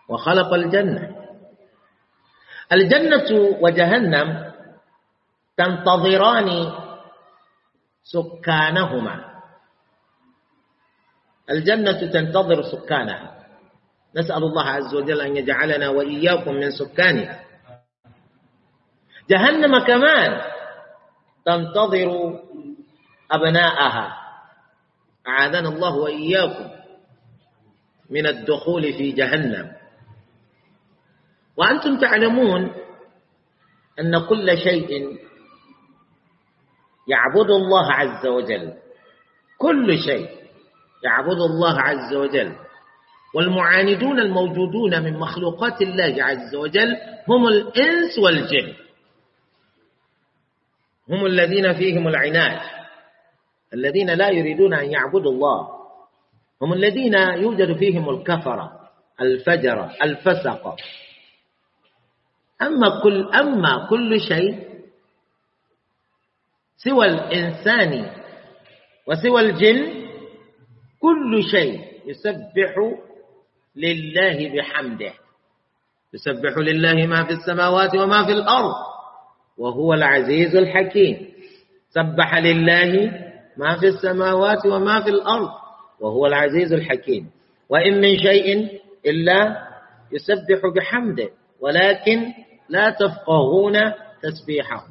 [0.09, 1.17] وخلق الجنة.
[2.73, 3.29] الجنة
[3.61, 4.53] وجهنم
[5.57, 6.73] تنتظران
[8.05, 9.17] سكانهما.
[11.51, 13.29] الجنة تنتظر سكانها.
[14.17, 17.45] نسأل الله عز وجل أن يجعلنا وإياكم من سكانها.
[19.31, 20.41] جهنم كمان
[21.45, 22.41] تنتظر
[23.31, 24.22] أبناءها.
[25.29, 26.71] أعاذنا الله وإياكم
[28.11, 29.73] من الدخول في جهنم.
[31.57, 32.71] وأنتم تعلمون
[34.01, 35.19] أن كل شيء
[37.09, 38.73] يعبد الله عز وجل.
[39.59, 40.29] كل شيء
[41.05, 42.57] يعبد الله عز وجل.
[43.35, 46.97] والمعاندون الموجودون من مخلوقات الله عز وجل
[47.29, 48.75] هم الإنس والجن.
[51.09, 52.82] هم الذين فيهم العناد.
[53.75, 55.69] الذين لا يريدون أن يعبدوا الله.
[56.63, 58.73] هم الذين يوجد فيهم الكفرة
[59.21, 60.77] الفجرة الفسقة
[62.63, 64.69] أما كل أما كل شيء
[66.77, 68.11] سوى الإنسان
[69.07, 70.03] وسوى الجن
[71.01, 72.75] كل شيء يسبح
[73.77, 75.13] لله بحمده.
[76.15, 78.75] يسبح لله ما في السماوات وما في الأرض
[79.59, 81.33] وهو العزيز الحكيم.
[81.91, 83.23] سبح لله
[83.57, 85.51] ما في السماوات وما في الأرض
[86.01, 87.31] وهو العزيز الحكيم.
[87.69, 89.69] وإن من شيء إلا
[90.13, 91.29] يسبح بحمده
[91.61, 92.33] ولكن
[92.69, 94.87] لا تفقهون تسبيحه.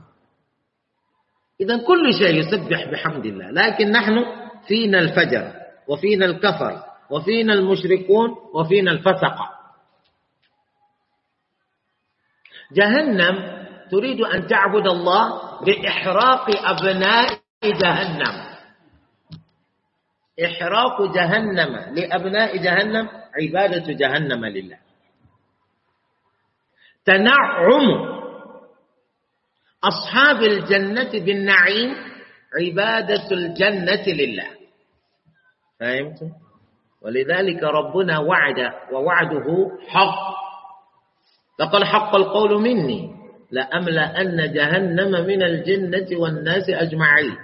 [1.62, 4.26] إذا كل شيء يسبح بحمد الله لكن نحن
[4.68, 5.52] فينا الفجر
[5.88, 9.50] وفينا الكفر وفينا المشركون وفينا الفسقة
[12.74, 13.36] جهنم
[13.92, 18.51] تريد أن تعبد الله بإحراق أبناء جهنم.
[20.46, 23.10] إحراق جهنم لأبناء جهنم
[23.42, 24.78] عبادة جهنم لله.
[27.06, 27.88] تنعم
[29.84, 31.96] أصحاب الجنة بالنعيم
[32.62, 34.48] عبادة الجنة لله.
[35.80, 36.20] فهمت؟
[37.02, 39.48] ولذلك ربنا وعد ووعده
[39.88, 40.42] حق.
[41.60, 43.16] لقد حق القول مني
[43.52, 47.38] لأملأن جهنم من الجنة والناس أجمعين.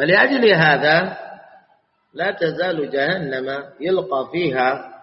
[0.00, 1.18] فلأجل هذا
[2.14, 4.94] لا تزال جهنم يلقى فيها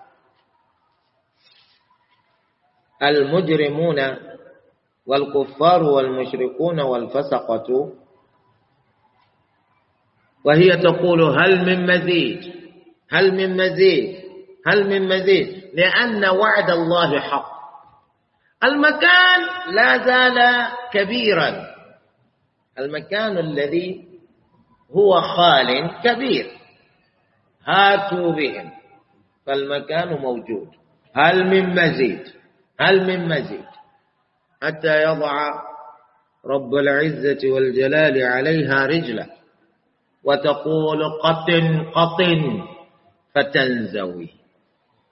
[3.04, 4.18] المجرمون
[5.06, 7.94] والكفار والمشركون والفسقة.
[10.44, 12.54] وهي تقول هل من مزيد؟
[13.12, 14.24] هل من مزيد؟
[14.68, 17.52] هل من مزيد؟ لأن وعد الله حق.
[18.64, 19.40] المكان
[19.74, 21.68] لا زال كبيرا.
[22.80, 24.07] المكان الذي
[24.92, 26.46] هو خال كبير.
[27.66, 28.72] هاتوا بهم.
[29.46, 30.68] فالمكان موجود.
[31.14, 32.24] هل من مزيد؟
[32.80, 33.66] هل من مزيد؟
[34.64, 35.50] حتى يضع
[36.46, 39.26] رب العزة والجلال عليها رجلا
[40.24, 42.64] وتقول قطن قطن.
[43.36, 44.30] فتنزوي.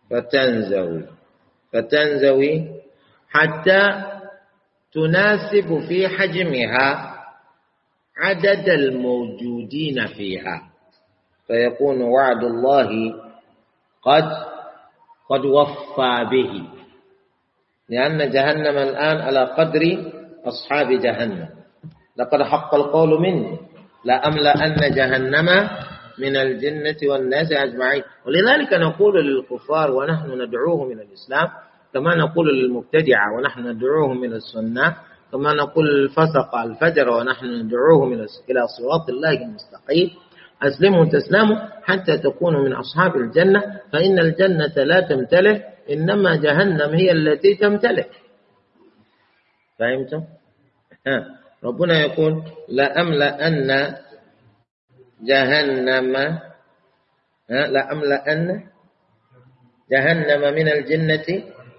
[0.10, 1.06] فتنزوي.
[1.74, 2.68] فتنزوي
[3.30, 4.04] حتى
[4.94, 7.14] تناسب في حجمها.
[8.17, 10.62] عدد الموجودين فيها.
[11.47, 12.89] فيكون وعد الله
[14.04, 14.30] قد
[15.30, 16.63] قد وفى به.
[17.90, 20.12] لأن جهنم الآن على قدر
[20.46, 21.50] أصحاب جهنم.
[22.17, 23.58] لقد حق القول مني
[24.06, 25.69] لأملأن جهنم
[26.19, 28.04] من الجنة والناس أجمعين.
[28.25, 31.48] ولذلك نقول للكفار ونحن ندعوهم إلى الإسلام
[31.94, 34.96] كما نقول للمبتدعة ونحن ندعوهم إلى السنة
[35.32, 38.13] كما نقول للفسق الفجر ونحن ندعوهم
[38.50, 40.10] إلى صراط الله المستقيم.
[40.63, 47.56] أسلموا تسلموا حتى تكونوا من أصحاب الجنة فإن الجنة لا تمتلئ إنما جهنم هي التي
[47.56, 48.08] تمتلئ.
[49.80, 50.23] فهمتم؟
[51.63, 53.96] ربنا يقول لأملأن
[55.21, 56.40] جهنم
[57.50, 58.63] لأملأن
[59.92, 61.28] جهنم من الجنة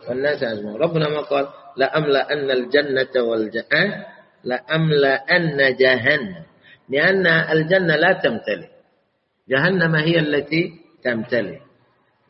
[0.08, 0.76] والناس أجمعين.
[0.76, 4.04] ربنا ما قال لأملأن الجنة والجنة
[4.44, 6.44] لأملأن جهنم.
[6.88, 8.68] لأن الجنة لا تمتلئ.
[9.48, 10.72] جهنم هي التي
[11.04, 11.58] تمتلئ.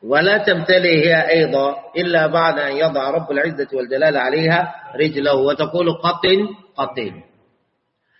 [0.03, 6.49] ولا تمتلئ هي أيضا إلا بعد أن يضع رب العزة والجلال عليها رجله وتقول قطن
[6.76, 7.22] قطن.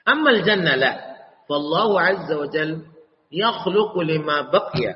[0.08, 1.16] أما الجنة لا.
[1.48, 2.82] فالله عز وجل
[3.32, 4.94] يخلق لما بقي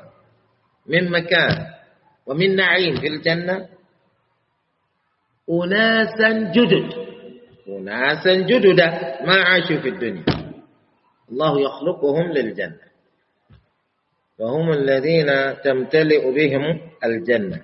[0.87, 1.65] من مكان
[2.25, 3.67] ومن نعيم في الجنة
[5.49, 6.93] أناسا جدد.
[7.69, 8.87] أناسا جددا
[9.25, 10.25] ما عاشوا في الدنيا.
[11.31, 12.91] الله يخلقهم للجنة.
[14.39, 17.61] وهم الذين تمتلئ بهم الجنة.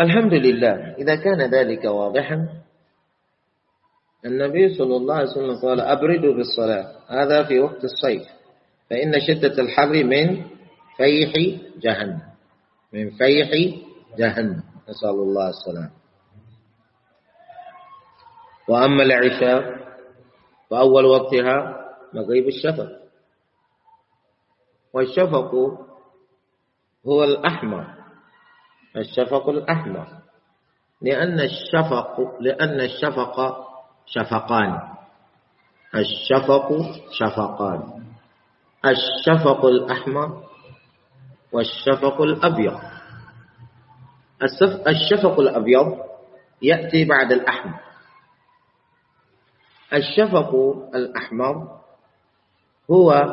[0.00, 0.94] الحمد لله.
[0.98, 2.48] إذا كان ذلك واضحا
[4.26, 6.92] النبي صلى الله عليه وسلم قال أبردوا بالصلاة.
[7.08, 8.22] هذا في وقت الصيف.
[8.90, 10.42] فإن شدة الحر من
[10.96, 11.32] فيح
[11.80, 12.20] جهنم.
[12.92, 13.50] من فيح
[14.18, 14.75] جهنم.
[14.88, 15.90] نسأل الله السلام.
[18.68, 19.86] وأما العشاء
[20.70, 21.84] فأول وقتها
[22.14, 22.88] مغيب الشفق.
[24.92, 25.54] والشفق
[27.06, 27.94] هو الأحمر.
[28.96, 30.06] الشفق الأحمر.
[31.02, 33.36] لأن الشفق لأن الشفق
[34.06, 34.80] شفقان.
[35.94, 36.68] الشفق
[37.10, 38.06] شفقان.
[38.84, 40.44] الشفق الأحمر
[41.52, 42.95] والشفق الأبيض.
[44.88, 45.98] الشفق الأبيض
[46.62, 47.80] يأتي بعد الأحمر.
[49.92, 50.54] الشفق
[50.94, 51.80] الأحمر
[52.90, 53.24] هو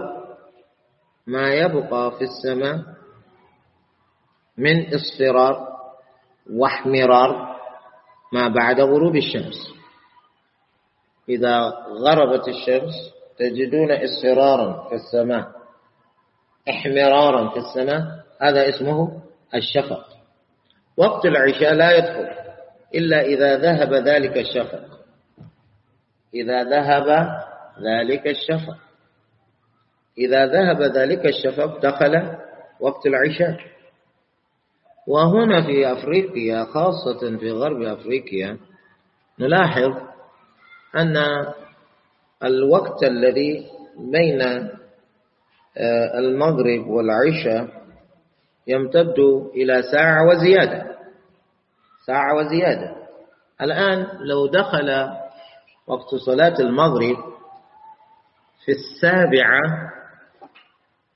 [1.27, 2.83] ما يبقى في السماء
[4.57, 5.67] من اصفرار
[6.53, 7.59] واحمرار
[8.33, 9.73] ما بعد غروب الشمس.
[11.29, 11.59] إذا
[12.05, 12.93] غربت الشمس
[13.37, 15.51] تجدون اصفرارا في السماء
[16.69, 19.21] احمرارا في السماء هذا اسمه
[19.55, 20.05] الشفق.
[20.97, 22.29] وقت العشاء لا يدخل
[22.95, 24.99] إلا إذا ذهب ذلك الشفق.
[26.33, 27.07] إذا ذهب
[27.83, 28.77] ذلك الشفق.
[30.17, 32.37] إذا ذهب ذلك الشفق دخل
[32.79, 33.73] وقت العشاء.
[35.07, 38.57] وهنا في أفريقيا خاصة في غرب أفريقيا
[39.39, 39.93] نلاحظ
[40.95, 41.17] أن
[42.43, 43.67] الوقت الذي
[43.97, 44.41] بين
[45.77, 47.82] آه، المغرب والعشاء
[48.68, 49.20] يمتد
[49.55, 50.97] إلى ساعة وزيادة.
[52.05, 52.95] ساعة وزيادة.
[53.61, 55.09] الآن لو دخل
[55.88, 57.18] وقت صلاة المغرب
[58.66, 59.91] في السابعة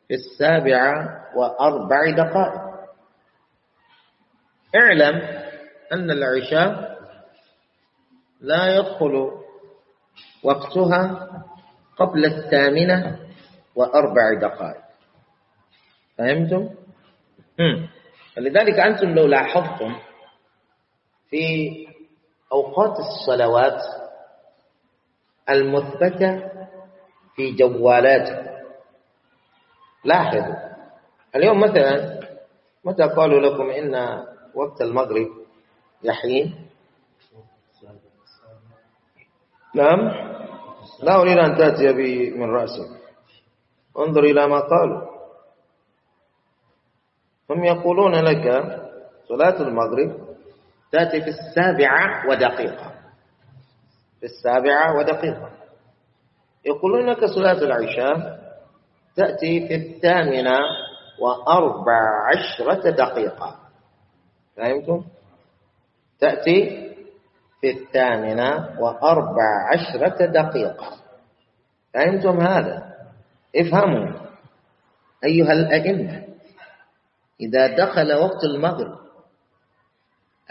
[0.08, 2.62] في السابعة وأربع دقائق.
[4.76, 5.16] اعلم
[5.94, 6.98] أن العشاء
[8.42, 9.32] لا يدخل
[10.44, 11.28] وقتها
[11.98, 13.20] قبل الثامنة
[13.76, 14.82] وأربع دقائق.
[16.18, 16.70] فهمتم؟
[18.36, 19.96] فلذلك أنتم لو لاحظتم
[21.30, 21.44] في
[22.52, 23.82] أوقات الصلوات
[25.50, 26.50] المثبتة
[27.36, 28.48] في جوالاتكم.
[30.06, 30.56] لاحظوا.
[31.36, 32.20] اليوم مثلا
[32.86, 34.24] متى قالوا لكم إن
[34.56, 35.28] وقت المغرب
[36.04, 36.68] يحين؟
[39.76, 40.00] نعم.
[41.04, 42.90] لا أريد أن تأتي بي من رأسك.
[44.00, 45.17] انظر إلى ما قالوا.
[47.52, 48.44] هم يقولون لك
[49.28, 50.28] صلاة المغرب
[50.92, 52.92] تأتي في السابعة ودقيقة.
[54.20, 55.50] في السابعة ودقيقة.
[56.66, 58.40] يقولون لك صلاة العشاء
[59.16, 60.60] تأتي في الثامنة
[61.20, 63.56] وأربع عشرة دقيقة.
[64.58, 65.04] فهمتم؟
[66.20, 66.88] تأتي
[67.62, 70.92] في الثامنة وأربع عشرة دقيقة.
[71.94, 72.94] فهمتم هذا؟
[73.56, 74.14] افهموا
[75.24, 76.27] أيها الأئمة.
[77.42, 78.98] إذا دخل وقت المغرب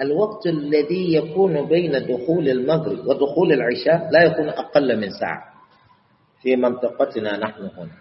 [0.01, 5.45] الوقت الذي يكون بين دخول المغرب ودخول العشاء لا يكون أقل من ساعة
[6.43, 7.97] في منطقتنا نحن هنا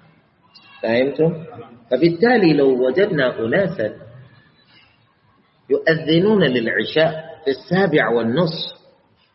[0.83, 1.43] فهمتم؟
[1.91, 3.93] فبالتالي لو وجدنا أناسا
[5.69, 8.75] يؤذنون للعشاء في السابع والنصف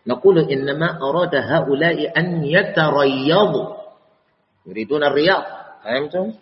[0.06, 3.74] نقول إنما أراد هؤلاء أن يتريضوا
[4.66, 5.42] يريدون الرياض
[5.84, 6.32] فهمتم؟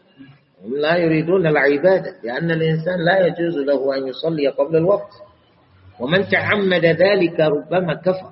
[0.64, 5.12] هم لا يريدون العبادة لأن الإنسان لا يجوز له أن يصلي قبل الوقت.
[6.00, 8.30] ومن تعمد ذلك ربما كفر.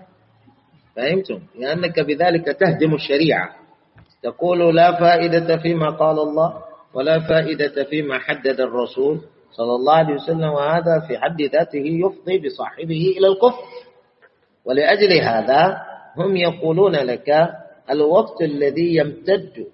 [0.97, 3.51] فهمتم؟ لأنك بذلك تهدم الشريعة.
[4.23, 6.55] تقول لا فائدة فيما قال الله
[6.95, 9.21] ولا فائدة فيما حدد الرسول
[9.53, 13.65] صلى الله عليه وسلم وهذا في حد ذاته يفضي بصاحبه إلى الكفر.
[14.65, 15.77] ولأجل هذا
[16.17, 17.49] هم يقولون لك
[17.91, 19.67] الوقت الذي يمتد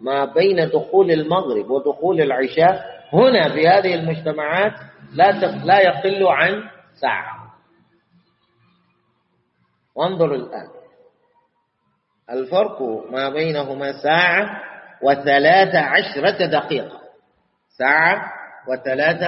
[0.00, 4.72] ما بين دخول المغرب ودخول العشاء هنا في هذه المجتمعات
[5.12, 5.30] لا
[5.64, 6.62] لا يقل عن
[7.00, 7.54] ساعة.
[9.94, 10.68] وانظر الآن.
[12.30, 14.60] الفرق ما بينهما ساعة
[15.02, 17.00] وثلاث عشرة دقيقة.
[17.78, 18.32] ساعة
[18.68, 19.22] وثلاث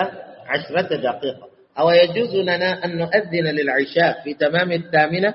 [0.47, 1.49] عشرة دقيقة.
[1.79, 5.35] أو يجوز لنا أن نؤذن للعشاء في تمام الثامنة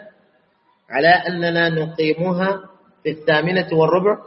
[0.89, 2.59] على أننا نقيمها
[3.03, 4.17] في الثامنة والربع؟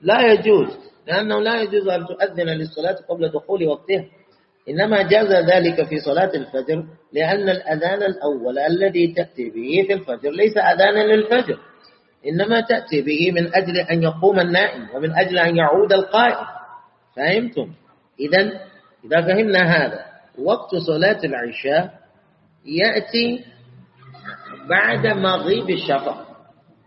[0.00, 0.68] لا يجوز
[1.06, 4.04] لأنه لا يجوز أن تؤذن للصلاة قبل دخول وقتها.
[4.68, 10.56] إنما جاز ذلك في صلاة الفجر لأن الأذان الأول الذي تأتي به في الفجر ليس
[10.56, 11.58] أذانا للفجر
[12.26, 16.46] إنما تأتي به من أجل أن يقوم النائم ومن أجل أن يعود القائم.
[17.16, 17.72] فهمتم؟
[18.20, 18.40] إذا
[19.04, 20.04] إذا فهمنا هذا
[20.38, 21.94] وقت صلاة العشاء
[22.66, 23.44] يأتي
[24.68, 26.26] بعد مغيب الشفق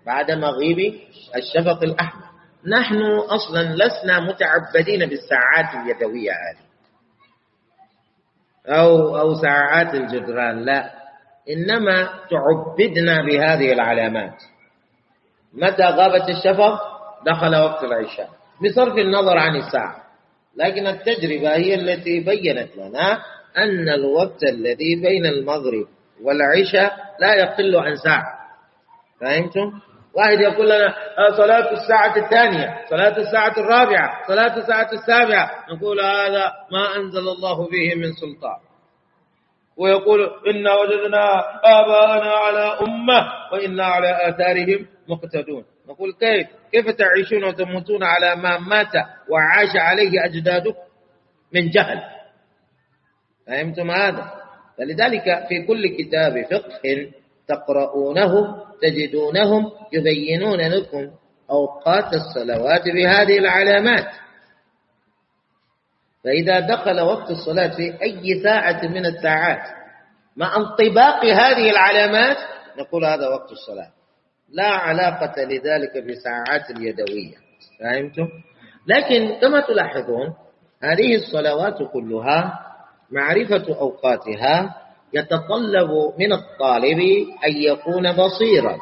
[0.06, 0.94] بعد مغيب
[1.36, 2.29] الشفق الأحمر.
[2.68, 6.70] نحن أصلا لسنا متعبدين بالساعات اليدوية هذه.
[8.68, 10.92] أو أو ساعات الجدران لا.
[11.50, 14.44] إنما تعبدنا بهذه العلامات.
[15.54, 16.80] متى غابت الشفق؟
[17.26, 18.30] دخل وقت العشاء.
[18.64, 20.04] بصرف النظر عن الساعة.
[20.56, 23.22] لكن التجربة هي التي بينت لنا
[23.58, 25.88] أن الوقت الذي بين المغرب
[26.24, 28.40] والعشاء لا يقل عن ساعة.
[29.22, 29.80] فهمتم؟
[30.20, 35.52] واحد يقول لنا آه، صلاة الساعة الثانية صلاة الساعة الرابعة صلاة الساعة السابعة.
[35.74, 38.60] نقول هذا ما أنزل الله به من سلطان.
[39.78, 41.26] ويقول إنا وجدنا
[41.64, 45.66] آباءنا على أمة وإنا على آثارهم مقتدون.
[45.90, 48.94] نقول كيف؟ كيف تعيشون وتموتون على ما مات
[49.30, 50.84] وعاش عليه أجدادكم
[51.54, 52.02] من جهل؟
[53.48, 54.34] فهمتم هذا؟
[54.78, 57.12] فلذلك في كل كتاب فقه
[57.50, 61.12] تقرؤونه تجدونهم يبينون لكم
[61.52, 64.08] أوقات الصلوات بهذه العلامات.
[66.24, 69.62] فإذا دخل وقت الصلاة في أي ساعة من الساعات
[70.38, 72.38] مع انطباق هذه العلامات
[72.80, 73.92] نقول هذا وقت الصلاة.
[74.50, 77.36] لا علاقة لذلك بساعات اليدوية.
[77.80, 78.28] فهمتم؟
[78.88, 80.34] لكن كما تلاحظون
[80.84, 82.66] هذه الصلوات كلها
[83.12, 84.76] معرفة أوقاتها
[85.14, 85.90] يتطلب
[86.20, 87.00] من الطالب
[87.48, 88.78] أن يكون بصيرا.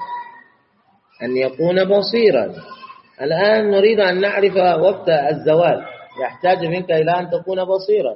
[1.24, 2.54] أن يكون بصيرا.
[3.22, 5.86] الآن نريد أن نعرف وقت الزوال.
[6.22, 8.16] يحتاج منك إلى أن تكون بصيرا.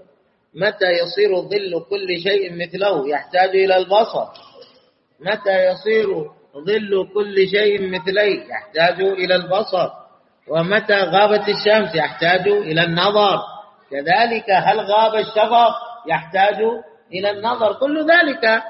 [0.56, 4.26] متى يصير ظل كل شيء مثله؟ يحتاج إلى البصر.
[5.20, 6.08] متى يصير
[6.66, 9.90] ظل كل شيء مثليه؟ يحتاج إلى البصر.
[10.48, 13.40] ومتى غابت الشمس؟ يحتاج إلى النظر.
[13.92, 15.74] كذلك هل غاب الشفق؟
[16.08, 16.58] يحتاج
[17.14, 17.74] إلى النظر.
[17.74, 18.64] كل ذلك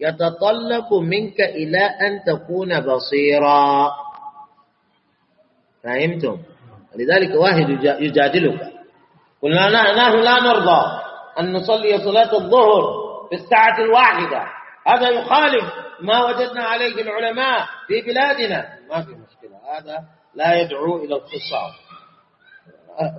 [0.00, 3.90] يتطلب منك إلى أن تكون بصيرا.
[5.84, 6.38] فهمتم؟
[6.96, 8.60] لذلك واحد يجادلك.
[9.42, 10.82] قلنا نحن لا نرضى
[11.38, 12.82] أن نصلي صلاة الظهر
[13.28, 14.42] في الساعة الواحدة.
[14.86, 15.64] هذا يخالف
[16.00, 18.68] ما وجدنا عليه العلماء في بلادنا.
[18.90, 19.58] ما في مشكلة.
[19.78, 21.72] هذا لا يدعو إلى الخصام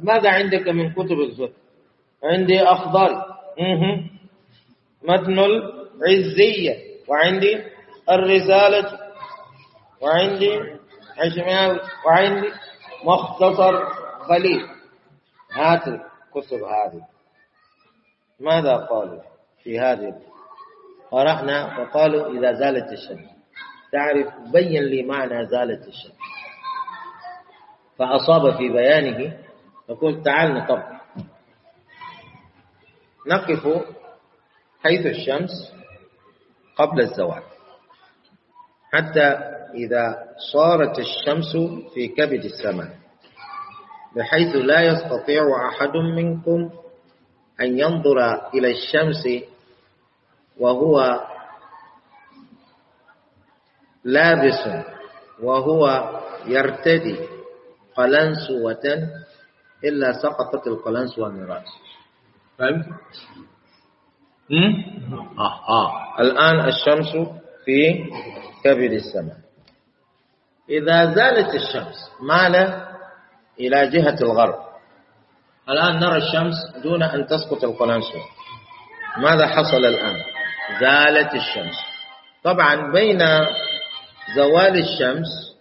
[0.03, 1.53] ماذا عندك من كتب الفقه؟
[2.23, 3.23] عندي أخضر.
[5.07, 6.75] متن العزية.
[7.07, 7.63] وعندي
[8.09, 8.99] الرسالة.
[10.01, 10.59] وعندي
[11.17, 12.47] عشماوي وعندي
[13.03, 13.85] مختصر
[14.19, 14.67] خليل.
[15.53, 17.01] هات الكتب هذه.
[18.39, 19.21] ماذا قالوا
[19.63, 20.13] في هذه؟
[21.11, 23.29] قرأنا وقالوا إذا زالت الشمس.
[23.91, 26.17] تعرف بين لي معنى زالت الشمس.
[27.99, 29.37] فأصاب في بيانه
[29.89, 30.95] يقول تعال نطبق.
[33.27, 33.67] نقف
[34.85, 35.49] حيث الشمس
[36.77, 37.43] قبل الزوال
[38.93, 39.27] حتى
[39.73, 40.05] إذا
[40.53, 41.57] صارت الشمس
[41.93, 42.97] في كبد السماء
[44.15, 46.69] بحيث لا يستطيع أحد منكم
[47.61, 49.25] أن ينظر إلى الشمس
[50.59, 51.21] وهو
[54.03, 54.61] لابس
[55.41, 55.83] وهو
[56.45, 57.17] يرتدي
[57.97, 58.85] قلنسوة
[59.83, 61.79] إلا سقطت القلنسوة من رأسه
[62.57, 62.85] فهمت؟
[65.39, 67.11] آه آه الآن الشمس
[67.65, 68.05] في
[68.63, 69.37] كبد السماء
[70.69, 72.55] إذا زالت الشمس مال
[73.59, 74.55] إلى جهة الغرب
[75.69, 78.21] الآن نرى الشمس دون أن تسقط القلنسوة
[79.17, 80.15] ماذا حصل الآن
[80.81, 81.75] زالت الشمس
[82.43, 83.19] طبعا بين
[84.35, 85.55] زوال الشمس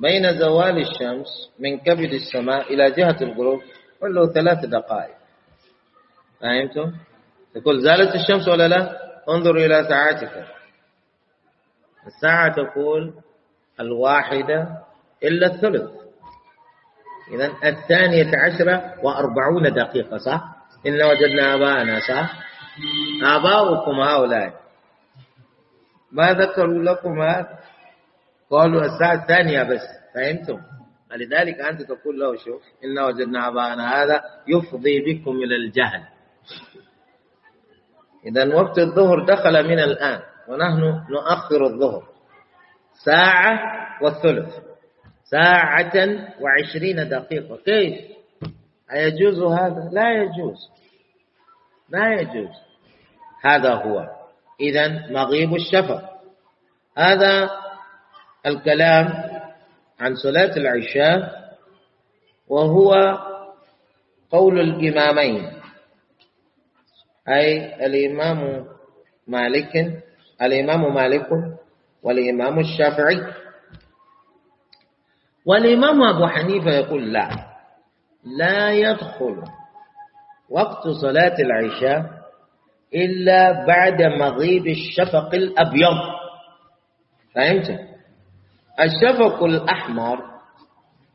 [0.00, 1.26] بين زوال الشمس
[1.58, 3.62] من كبد السماء إلى جهة الغروب
[4.00, 5.14] كله ثلاث دقائق
[6.40, 6.92] فهمتم؟
[7.56, 8.98] يقول زالت الشمس ولا لا؟
[9.28, 10.46] انظر إلى ساعتك
[12.06, 13.14] الساعة تقول
[13.80, 14.68] الواحدة
[15.24, 15.90] إلا الثلث.
[17.32, 20.42] إذا الثانية عشرة وأربعون دقيقة صح؟
[20.86, 22.32] إن وجدنا آباءنا صح؟
[23.24, 24.60] آباؤكم هؤلاء.
[26.12, 27.58] ما ذكروا لكم هذا؟
[28.50, 29.82] قالوا الساعة الثانية بس
[30.14, 30.60] فهمتم؟
[31.10, 36.15] فلذلك أنت تقول له شوف إنا وجدنا أبانا هذا يفضي بكم إلى الجهل.
[38.26, 42.02] إذا وقت الظهر دخل من الآن ونحن نؤخر الظهر.
[43.04, 43.58] ساعة
[44.02, 44.54] والثلث.
[45.24, 45.92] ساعة
[46.40, 47.56] وعشرين دقيقة.
[47.56, 48.00] كيف؟
[48.92, 50.58] أيجوز هذا؟ لا يجوز.
[51.88, 52.54] لا يجوز.
[53.44, 54.08] هذا هو.
[54.60, 56.02] إذا مغيب الشفق.
[56.98, 57.50] هذا
[58.46, 59.06] الكلام
[60.00, 61.46] عن صلاة العشاء
[62.48, 63.18] وهو
[64.30, 65.52] قول الإمامين.
[67.28, 68.64] أي الإمام
[69.28, 70.02] مالك
[70.42, 71.28] الإمام مالك
[72.02, 73.20] والإمام الشافعي.
[75.46, 77.28] والإمام أبو حنيفة يقول لا
[78.38, 79.42] لا يدخل
[80.50, 82.10] وقت صلاة العشاء
[82.94, 85.98] إلا بعد مغيب الشفق الأبيض.
[87.34, 87.80] فهمت؟
[88.80, 90.18] الشفق الأحمر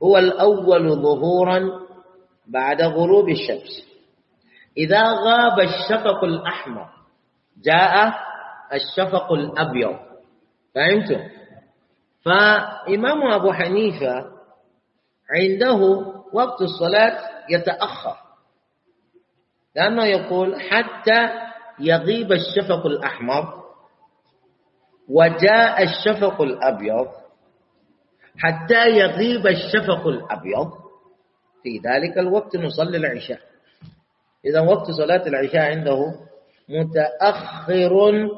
[0.04, 1.62] هو الأول ظهورا
[2.48, 3.91] بعد غروب الشمس.
[4.78, 6.88] إذا غاب الشفق الأحمر
[7.64, 8.14] جاء
[8.74, 10.00] الشفق الأبيض.
[10.76, 11.30] فهمتم؟
[12.26, 14.26] فإمام أبو حنيفة
[15.36, 15.80] عنده
[16.34, 17.20] وقت الصلاة
[17.50, 18.16] يتأخر.
[19.76, 21.30] لأنه يقول حتى
[21.80, 23.62] يغيب الشفق الأحمر
[25.10, 27.08] وجاء الشفق الأبيض
[28.38, 30.72] حتى يغيب الشفق الأبيض.
[31.64, 33.51] في ذلك الوقت نصلي العشاء.
[34.46, 36.16] إذا وقت صلاة العشاء عنده
[36.70, 38.30] متأخر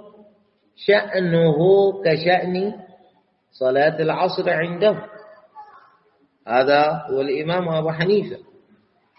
[0.75, 1.57] شأنه
[2.05, 2.73] كشأن
[3.51, 5.05] صلاة العصر عنده.
[6.47, 8.37] هذا هو الإمام أبو حنيفة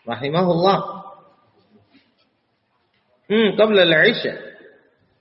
[0.09, 1.05] رحمه الله.
[3.59, 4.55] قبل العشاء.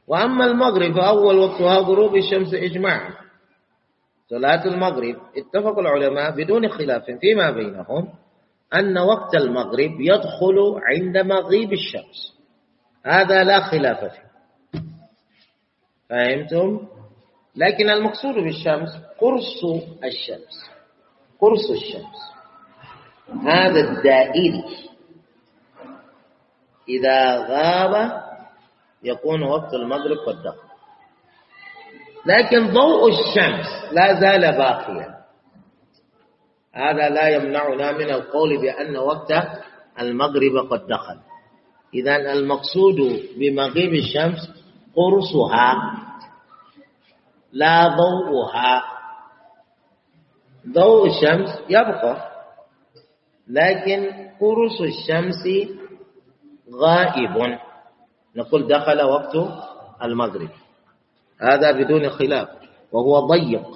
[0.08, 3.14] وأما المغرب فأول وقتها غروب الشمس إجماعا.
[4.30, 8.14] صلاة المغرب اتفق العلماء بدون خلاف فيما بينهم.
[8.76, 12.34] أن وقت المغرب يدخل عند مغيب الشمس.
[13.06, 14.34] هذا لا خلاف فيه.
[16.10, 16.88] فهمتم؟
[17.56, 19.64] لكن المقصود بالشمس قرص
[20.04, 20.70] الشمس.
[21.40, 22.20] قرص الشمس.
[23.48, 24.64] هذا الدائري.
[26.90, 28.24] إذا غاب
[29.04, 30.74] يكون وقت المغرب قد دخل
[32.26, 35.23] لكن ضوء الشمس لا زال باقيا.
[36.74, 39.32] هذا لا يمنعنا من القول بأن وقت
[40.00, 41.20] المغرب قد دخل.
[41.94, 43.00] إذا المقصود
[43.38, 44.40] بمغيب الشمس
[44.96, 45.76] قرصها
[47.52, 48.84] لا ضوءها.
[50.74, 52.32] ضوء الشمس يبقى
[53.48, 55.70] لكن قرص الشمس
[56.74, 57.58] غائب.
[58.36, 59.36] نقول دخل وقت
[60.04, 60.50] المغرب.
[61.42, 62.48] هذا بدون خلاف
[62.92, 63.68] وهو ضيق.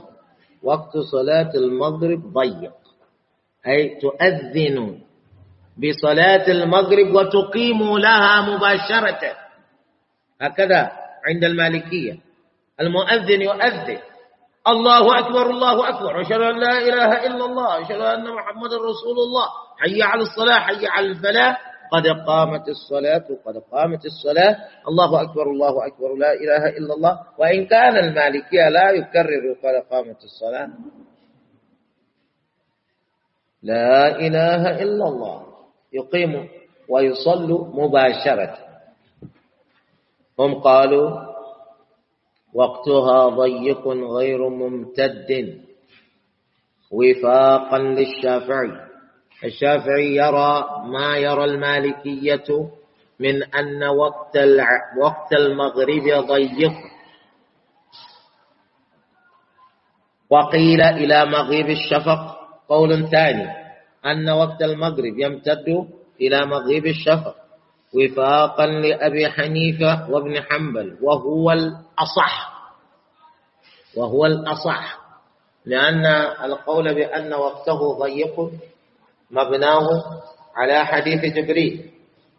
[0.64, 2.74] وقت صلاة المغرب ضيق.
[3.68, 4.99] أي تؤذن
[5.78, 9.24] بصلاة المغرب وتقيم لها مباشرة.
[10.41, 10.91] هكذا
[11.28, 12.14] عند المالكية.
[12.82, 13.99] المؤذن يؤذن.
[14.68, 16.22] الله أكبر الله أكبر.
[16.22, 17.82] أشهد أن لا إله إلا الله.
[17.82, 19.47] أشهد أن محمد رسول الله.
[19.80, 21.62] حي على الصلاة حي على الفلاح.
[21.91, 24.55] قد قامت الصلاة قد قامت الصلاة.
[24.88, 26.16] الله أكبر الله أكبر.
[26.16, 27.20] لا إله إلا الله.
[27.39, 30.70] وإن كان المالكية لا يكرر قد قامت الصلاة.
[33.68, 35.39] لا إله إلا الله.
[35.93, 36.47] يقيم
[36.89, 38.57] ويصل مباشرة.
[40.39, 41.09] هم قالوا
[42.53, 45.30] وقتها ضيق غير ممتد.
[46.91, 48.72] وفاقا للشافعي.
[49.43, 50.51] الشافعي يرى
[50.88, 52.49] ما يرى المالكية
[53.20, 54.38] من أن وقت
[55.01, 56.76] وقت المغرب ضيق.
[60.30, 62.36] وقيل إلى مغيب الشفق
[62.70, 63.47] قول ثاني
[64.05, 65.88] أن وقت المغرب يمتد
[66.22, 67.36] إلى مغيب الشفق
[67.95, 72.57] وفاقا لأبي حنيفة وابن حنبل وهو الأصح.
[73.97, 74.99] وهو الأصح.
[75.65, 76.05] لأن
[76.43, 78.51] القول بأن وقته ضيق
[79.32, 79.88] مبناه
[80.55, 81.89] على حديث جبريل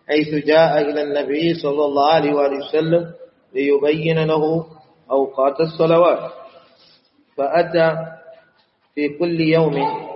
[0.09, 3.13] حيث جاء إلى النبي صلى الله عليه وسلم
[3.55, 4.67] ليبين له
[5.11, 6.33] أوقات الصلوات.
[7.37, 7.97] فأتى
[8.95, 10.08] في كل يوم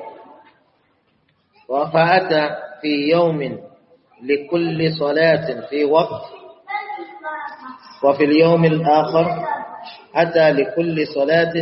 [1.92, 2.50] فأتى
[2.80, 3.40] في يوم
[4.22, 6.22] لكل صلاة في وقت.
[8.04, 9.26] وفي اليوم الآخر
[10.14, 11.54] أتى لكل صلاة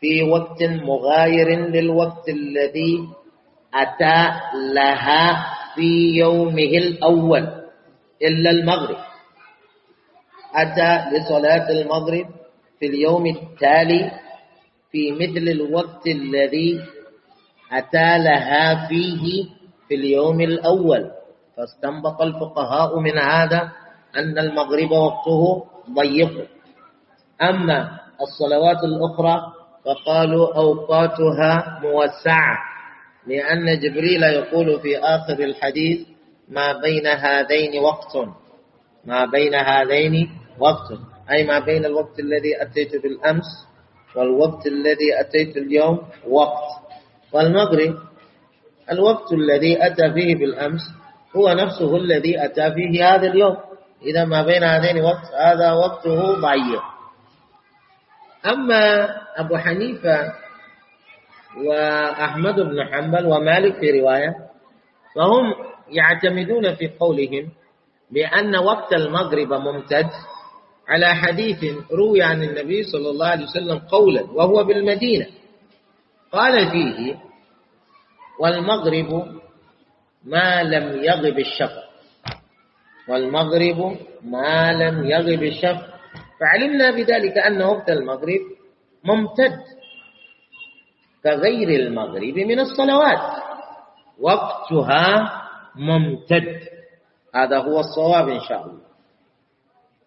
[0.00, 3.08] في وقت مغاير للوقت الذي
[3.74, 4.18] أتى
[4.74, 7.42] لها في يومه الأول
[8.22, 8.96] إلا المغرب.
[10.54, 12.26] أتى لصلاة المغرب
[12.80, 14.10] في اليوم التالي
[14.92, 16.80] في مثل الوقت الذي
[17.78, 19.44] أتى لها فيه
[19.88, 21.10] في اليوم الأول.
[21.56, 23.72] فاستنبط الفقهاء من هذا
[24.16, 25.64] أن المغرب وقته
[25.94, 26.48] ضيق.
[27.42, 29.52] أما الصلوات الأخرى
[29.84, 32.58] فقالوا أوقاتها موسعة
[33.26, 36.06] لأن جبريل يقول في آخر الحديث
[36.48, 38.16] ما بين هذين وقت
[39.04, 40.92] ما بين هذين وقت.
[41.30, 43.66] أي ما بين الوقت الذي أتيت بالأمس
[44.16, 45.98] والوقت الذي أتيت اليوم
[46.28, 46.83] وقت.
[47.34, 47.94] والمغرب
[48.92, 50.80] الوقت الذي أتى فيه بالأمس
[51.36, 53.56] هو نفسه الذي أتى فيه هذا اليوم.
[54.02, 56.82] إذا ما بين هذين وقت هذا وقته ضيق
[58.46, 60.32] أما أبو حنيفة
[61.66, 64.34] وأحمد بن حنبل ومالك في رواية
[65.16, 65.54] فهم
[65.90, 67.48] يعتمدون في قولهم
[68.10, 70.06] بأن وقت المغرب ممتد
[70.88, 75.26] على حديث روي عن النبي صلى الله عليه وسلم قولا وهو بالمدينة.
[76.34, 77.16] قال فيه
[78.40, 79.40] والمغرب
[80.24, 81.84] ما لم يغب الشفق.
[83.08, 85.86] والمغرب ما لم يغب الشفق.
[86.40, 88.40] فعلمنا بذلك أن وقت المغرب
[89.04, 89.60] ممتد
[91.24, 93.42] كغير المغرب من الصلوات.
[94.20, 95.42] وقتها
[95.76, 96.60] ممتد.
[97.34, 98.84] هذا هو الصواب إن شاء الله.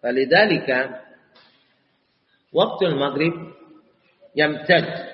[0.02, 1.00] فلذلك
[2.52, 3.34] وقت المغرب
[4.36, 5.07] يمتد.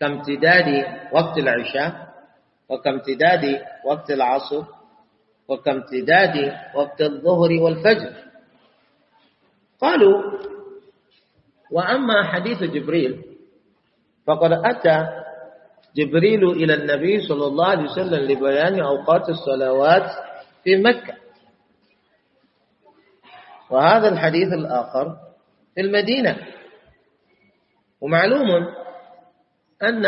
[0.00, 0.68] كامتداد
[1.12, 2.14] وقت العشاء
[2.68, 3.44] وكامتداد
[3.84, 4.64] وقت العصر
[5.48, 8.12] وكامتداد وقت الظهر والفجر.
[9.80, 10.22] قالوا
[11.70, 13.22] وأما حديث جبريل
[14.26, 15.06] فقد أتى
[15.96, 20.10] جبريل إلى النبي صلى الله عليه وسلم لبيان أوقات الصلوات
[20.64, 21.14] في مكة.
[23.70, 25.16] وهذا الحديث الآخر
[25.74, 26.36] في المدينة.
[28.00, 28.48] ومعلوم
[29.82, 30.06] أن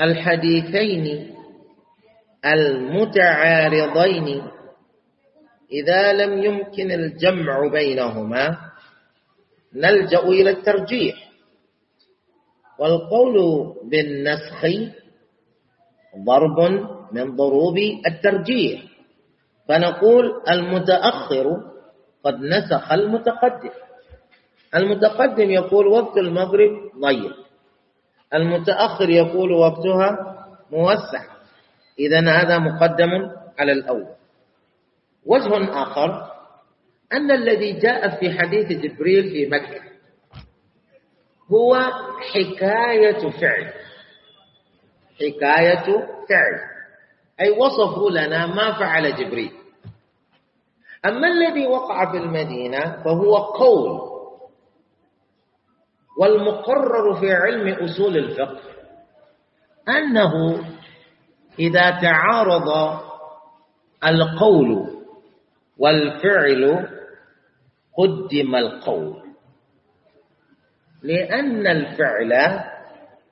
[0.00, 1.34] الحديثين
[2.44, 4.42] المتعارضين
[5.72, 8.58] إذا لم يمكن الجمع بينهما
[9.74, 11.30] نلجأ إلى الترجيح.
[12.78, 13.36] والقول
[13.84, 14.60] بالنسخ
[16.26, 16.58] ضرب
[17.12, 18.82] من ضروب الترجيح.
[19.68, 21.46] فنقول المتأخر
[22.24, 23.70] قد نسخ المتقدم.
[24.74, 27.43] المتقدم يقول وقت المغرب ضيق.
[28.34, 30.36] المتأخر يقول وقتها
[30.70, 31.24] موسع.
[31.98, 33.10] إذا هذا مقدم
[33.58, 34.06] على الأول.
[35.26, 36.30] وجه آخر
[37.12, 39.80] أن الذي جاء في حديث جبريل في مكة
[41.52, 41.76] هو
[42.34, 43.72] حكاية فعل.
[45.14, 45.84] حكاية
[46.28, 46.60] فعل.
[47.40, 49.52] أي وصفوا لنا ما فعل جبريل.
[51.06, 54.13] أما الذي وقع في المدينة فهو قول.
[56.18, 58.60] والمقرر في علم أصول الفقه
[59.88, 60.64] أنه
[61.58, 62.98] إذا تعارض
[64.06, 64.90] القول
[65.78, 66.88] والفعل
[67.98, 69.22] قدم القول
[71.02, 72.60] لأن الفعل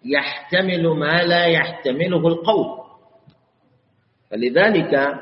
[0.04, 2.82] يحتمل ما لا يحتمله القول.
[4.30, 5.14] فلذلك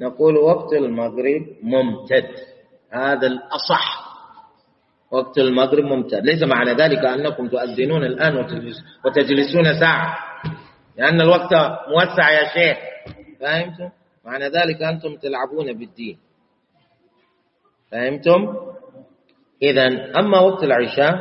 [0.00, 2.30] نقول وقت المغرب ممتد
[2.92, 4.09] هذا الأصح.
[5.10, 8.36] وقت المغرب ممتد ليس معنى ذلك أنكم تؤذنون الآن
[9.04, 10.18] وتجلسون ساعة.
[10.96, 11.54] لأن الوقت
[11.88, 12.78] موسع يا شيخ.
[13.40, 13.90] فهمتم؟
[14.24, 16.18] معنى ذلك أنتم تلعبون بالدين.
[17.90, 18.56] فهمتم؟
[19.62, 19.86] إذا
[20.18, 21.14] أما وقت العشاء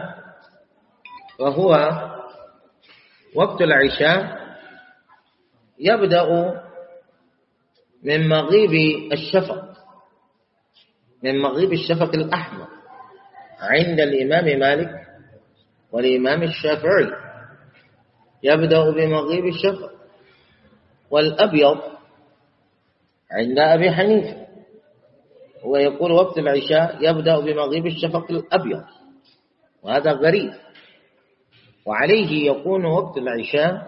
[1.40, 1.72] وهو
[3.36, 4.40] وقت العشاء
[5.80, 6.54] يبدأ
[8.04, 8.74] من مغيب
[9.14, 9.66] الشفق.
[11.24, 12.68] من مغيب الشفق الأحمر.
[13.60, 14.92] عند الإمام مالك
[15.92, 17.12] والإمام الشافعي
[18.44, 19.92] يبدأ بمغيب الشفق
[21.12, 21.78] والأبيض
[23.32, 24.48] عند أبي حنيفة.
[25.66, 28.84] ويقول وقت العشاء يبدأ بمغيب الشفق الأبيض
[29.84, 30.52] وهذا غريب.
[31.86, 33.88] وعليه يكون وقت العشاء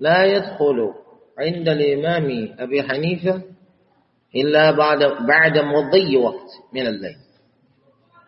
[0.00, 0.94] لا يدخل
[1.38, 3.42] عند الإمام أبي حنيفة
[4.36, 4.98] إلا بعد
[5.28, 7.16] بعد مضي وقت من الليل.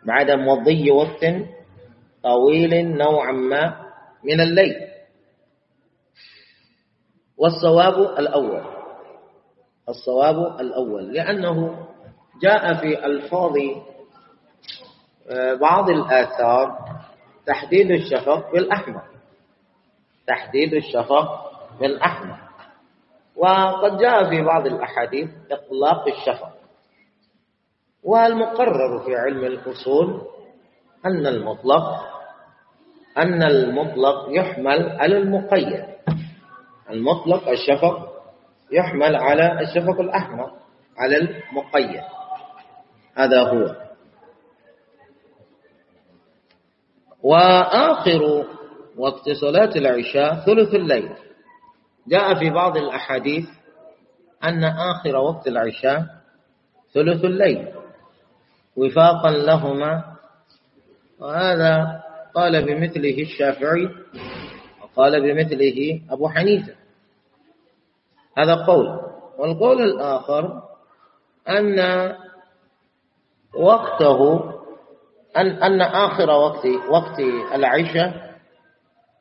[0.05, 1.25] بعد مضي وقت
[2.23, 3.77] طويل نوعا ما
[4.25, 4.77] من الليل.
[7.37, 8.63] والصواب الأول.
[9.89, 11.13] الصواب الأول.
[11.13, 11.87] لأنه
[12.43, 13.57] جاء في ألفاظ
[15.31, 16.79] آه، بعض الآثار
[17.47, 19.03] تحديد الشفق بالأحمر.
[20.27, 22.39] تحديد الشفق بالأحمر.
[23.37, 26.50] وقد جاء في بعض الأحاديث إطلاق الشفق.
[28.03, 30.21] والمقرر في علم الأصول
[31.07, 32.11] أن المطلق
[33.19, 35.85] أن المطلق يحمل على المقيد.
[36.91, 38.23] المطلق الشفق
[38.73, 40.53] يحمل على الشفق الأحمر
[40.99, 42.03] على المقيد.
[43.17, 43.77] هذا هو.
[47.23, 48.47] وآخر
[48.97, 51.11] وقت صلاة العشاء ثلث الليل.
[52.09, 53.49] جاء في بعض الأحاديث
[54.45, 56.07] أن آخر وقت العشاء
[56.95, 57.80] ثلث الليل.
[58.77, 60.05] وفاقا لهما.
[61.21, 62.03] وهذا
[62.35, 63.89] قال بمثله الشافعي
[64.83, 66.75] وقال بمثله أبو حنيفة.
[68.39, 69.01] هذا قول.
[69.39, 70.63] والقول الآخر
[71.49, 71.79] أن
[73.55, 74.51] وقته
[75.37, 77.21] أن أن آخر وقت وقت
[77.55, 78.31] العشاء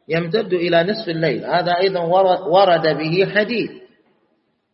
[0.07, 1.45] يمتد إلى نصف الليل.
[1.45, 1.99] هذا أيضا
[2.47, 3.71] ورد به حديث.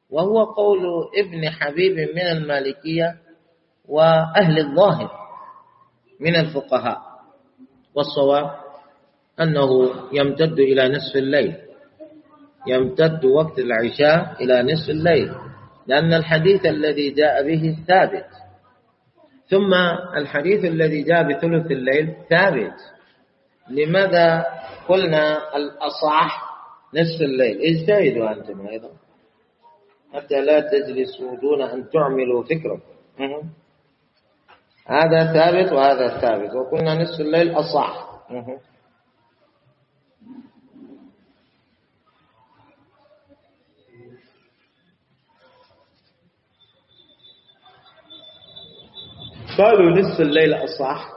[0.10, 0.82] وهو قول
[1.18, 3.25] ابن حبيب من المالكية
[3.88, 5.12] وأهل الظاهر
[6.20, 7.02] من الفقهاء.
[7.96, 8.52] والصواب
[9.42, 9.70] أنه
[10.14, 11.56] يمتد إلى نصف الليل
[12.68, 15.34] يمتد وقت العشاء إلى نصف الليل
[15.88, 18.28] لأن الحديث الذي جاء به ثابت.
[19.48, 19.74] ثم
[20.18, 22.74] الحديث الذي جاء بثلث الليل ثابت.
[23.70, 24.46] لماذا
[24.88, 26.56] قلنا الأصح
[26.94, 28.90] نصف الليل؟ اجتهدوا أنتم أيضا.
[30.14, 32.96] حتى لا تجلسوا دون أن تعملوا فكركم.
[34.86, 36.56] هذا ثابت وهذا ثابت.
[36.56, 38.06] وقلنا نصف الليل أصح.
[49.58, 51.12] قالوا نصف الليل أصح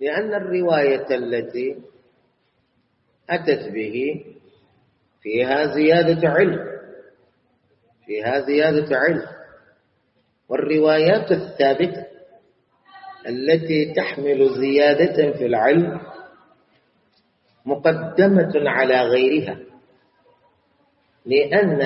[0.00, 1.76] لأن الرواية التي
[3.30, 4.24] أتت به
[5.22, 6.58] فيها زيادة علم.
[8.06, 9.26] فيها زيادة علم.
[10.48, 12.03] والروايات الثابتة
[13.28, 16.00] التي تحمل زيادة في العلم
[17.66, 19.56] مقدمة على غيرها
[21.26, 21.80] لأن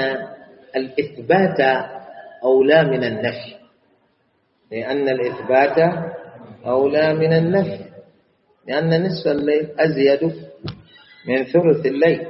[0.76, 1.60] الإثبات
[2.44, 3.54] أولى من النفي
[4.72, 5.78] لأن الإثبات
[6.66, 7.84] أولى من النفي
[8.66, 10.24] لأن نصف الليل أزيد
[11.28, 12.26] من ثلث الليل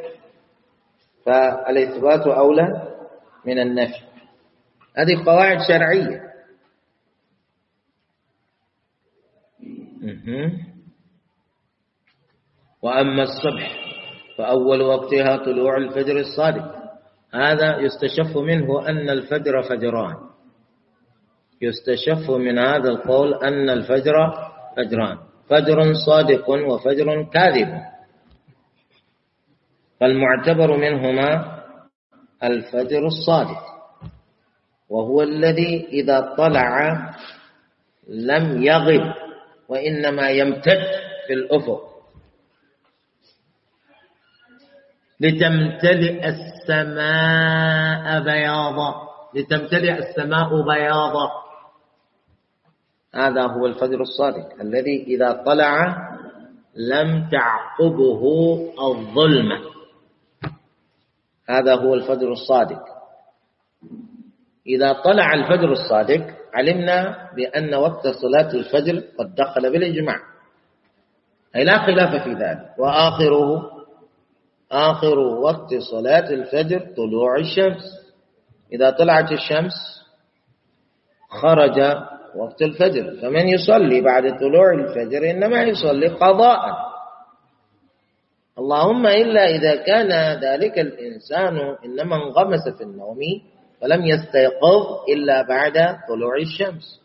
[1.27, 2.83] فالإثبات أولى
[3.45, 4.03] من النفي.
[4.97, 6.28] هذه قواعد شرعية.
[12.83, 13.77] وأما الصبح
[14.39, 16.75] فأول وقتها طلوع الفجر الصادق.
[17.35, 20.17] هذا يستشف منه أن الفجر فجران.
[21.63, 24.15] يستشف من هذا القول أن الفجر
[24.77, 25.19] فجران.
[25.49, 27.83] فجر صادق وفجر كاذب.
[30.01, 31.59] فالمعتبر منهما
[32.45, 33.63] الفجر الصادق.
[34.89, 36.99] وهو الذي إذا طلع
[38.09, 39.15] لم يغب.
[39.69, 40.83] وإنما يمتد
[41.27, 41.89] في الأفق.
[45.21, 49.09] لتمتلئ السماء بياضا.
[49.35, 51.31] لتمتلئ السماء بياضا.
[53.15, 54.61] هذا هو الفجر الصادق.
[54.61, 55.97] الذي إذا طلع
[56.77, 58.23] لم تعقبه
[58.81, 59.61] الظلمة.
[61.49, 62.83] هذا هو الفجر الصادق.
[64.67, 70.17] إذا طلع الفجر الصادق علمنا بأن وقت صلاة الفجر قد دخل بالإجماع.
[71.57, 72.75] أي لا خلاف في ذلك.
[72.79, 73.71] وآخره
[74.73, 77.83] آخر وقت صلاة الفجر طلوع الشمس.
[78.73, 79.75] إذا طلعت الشمس
[81.31, 81.79] خرج
[82.37, 83.17] وقت الفجر.
[83.23, 86.89] فمن يصلي بعد طلوع الفجر إنما يصلي قضاء.
[88.59, 90.11] اللهم إلا إذا كان
[90.43, 93.19] ذلك الإنسان إنما انغمس في النوم
[93.81, 95.73] فلم يستيقظ إلا بعد
[96.09, 97.01] طلوع الشمس.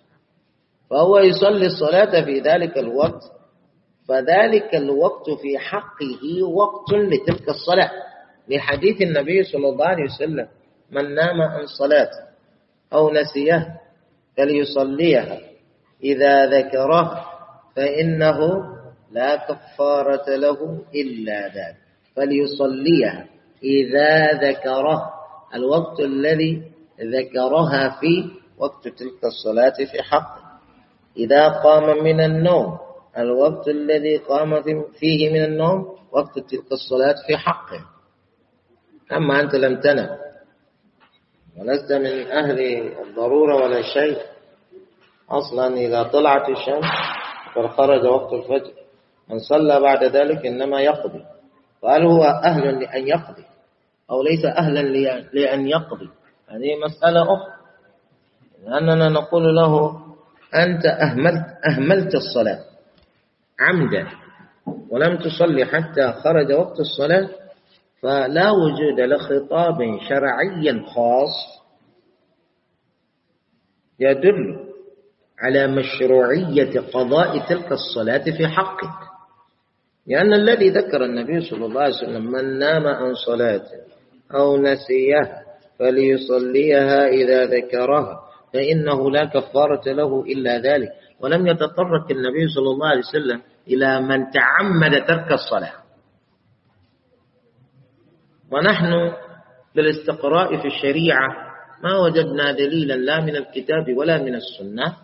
[0.89, 3.23] فهو يصلي الصلاة في ذلك الوقت
[4.07, 7.91] فذلك الوقت في حقه وقت لتلك الصلاة.
[8.49, 10.47] لحديث النبي صلى الله عليه وسلم
[10.91, 12.09] من نام عن صلاة
[12.93, 13.79] أو نسيه
[14.37, 15.39] فليصليها
[16.03, 17.25] إذا ذكره
[17.75, 18.39] فإنه
[19.11, 21.77] لا كفارة له إلا ذلك
[22.15, 23.25] فليصليها
[23.63, 25.12] إذا ذكره.
[25.55, 26.63] الوقت الذي
[27.01, 30.41] ذكرها في وقت تلك الصلاة في حقه
[31.17, 32.77] إذا قام من النوم
[33.17, 34.61] الوقت الذي قام
[34.99, 37.81] فيه من النوم وقت تلك الصلاة في حقه
[39.11, 40.09] أما أنت لم تنم
[41.57, 42.59] ولست من أهل
[43.01, 44.17] الضرورة ولا شيء.
[45.29, 46.85] أصلا إذا طلعت الشمس
[47.55, 48.71] فخرج وقت الفجر.
[49.29, 51.25] من صلى بعد ذلك إنما يقضي
[51.81, 53.43] وهل هو أهل لأن يقضي؟
[54.11, 54.81] أو ليس أهلا
[55.33, 56.09] لأن يقضي.
[56.49, 57.53] هذه مسألة أخرى.
[58.65, 60.01] لأننا نقول له
[60.55, 62.59] أنت أهملت, أهملت الصلاة
[63.59, 64.07] عمدا
[64.89, 67.29] ولم تصلي حتى خرج وقت الصلاة
[68.01, 69.77] فلا وجود لخطاب
[70.09, 71.63] شرعي خاص
[73.99, 74.59] يدل
[75.39, 79.09] على مشروعية قضاء تلك الصلاة في حقك.
[80.07, 83.63] لأن الذي ذكر النبي صلى الله عليه وسلم من نام عن صلاة
[84.35, 85.43] أو نسيها
[85.79, 88.19] فليصليها إذا ذكرها
[88.53, 90.89] فإنه لا كفارة له إلا ذلك.
[91.19, 95.73] ولم يتطرق النبي صلى الله عليه وسلم إلى من تعمد ترك الصلاة.
[98.51, 99.11] ونحن
[99.75, 101.27] بالاستقراء في الشريعة
[101.83, 104.97] ما وجدنا دليلا لا من الكتاب ولا من السنة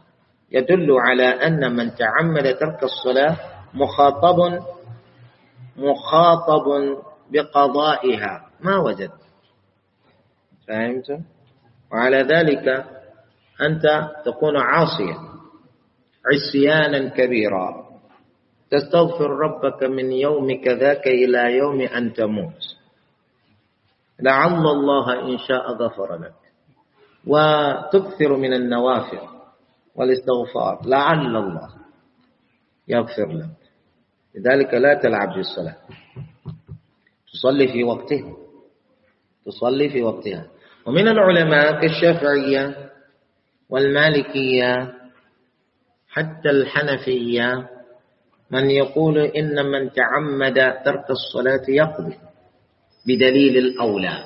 [0.51, 3.37] يدل على أن من تعمد ترك الصلاة
[3.73, 4.59] مخاطب
[5.77, 6.65] مخاطب
[7.31, 8.48] بقضائها.
[8.61, 9.11] ما وجد.
[10.67, 11.19] فهمت؟
[11.91, 12.85] وعلى ذلك
[13.61, 15.17] أنت تكون عاصيا
[16.25, 17.89] عصيانا كبيرا.
[18.71, 22.63] تستغفر ربك من يومك ذاك إلى يوم أن تموت.
[24.19, 26.33] لعل الله إن شاء غفر لك.
[27.27, 29.19] وتكثر من النوافل
[29.95, 30.81] والاستغفار.
[30.85, 31.69] لعل الله
[32.87, 33.59] يغفر لك.
[34.35, 35.75] لذلك لا تلعب بالصلاة
[37.33, 38.33] تصلي في وقتها
[39.49, 40.45] تصلي في وقتها.
[40.85, 42.89] ومن العلماء كالشافعية
[43.69, 44.93] والمالكية
[46.09, 47.69] حتى الحنفية
[48.51, 52.17] من يقول إن من تعمد ترك الصلاة يقضي
[53.07, 54.25] بدليل الأولى.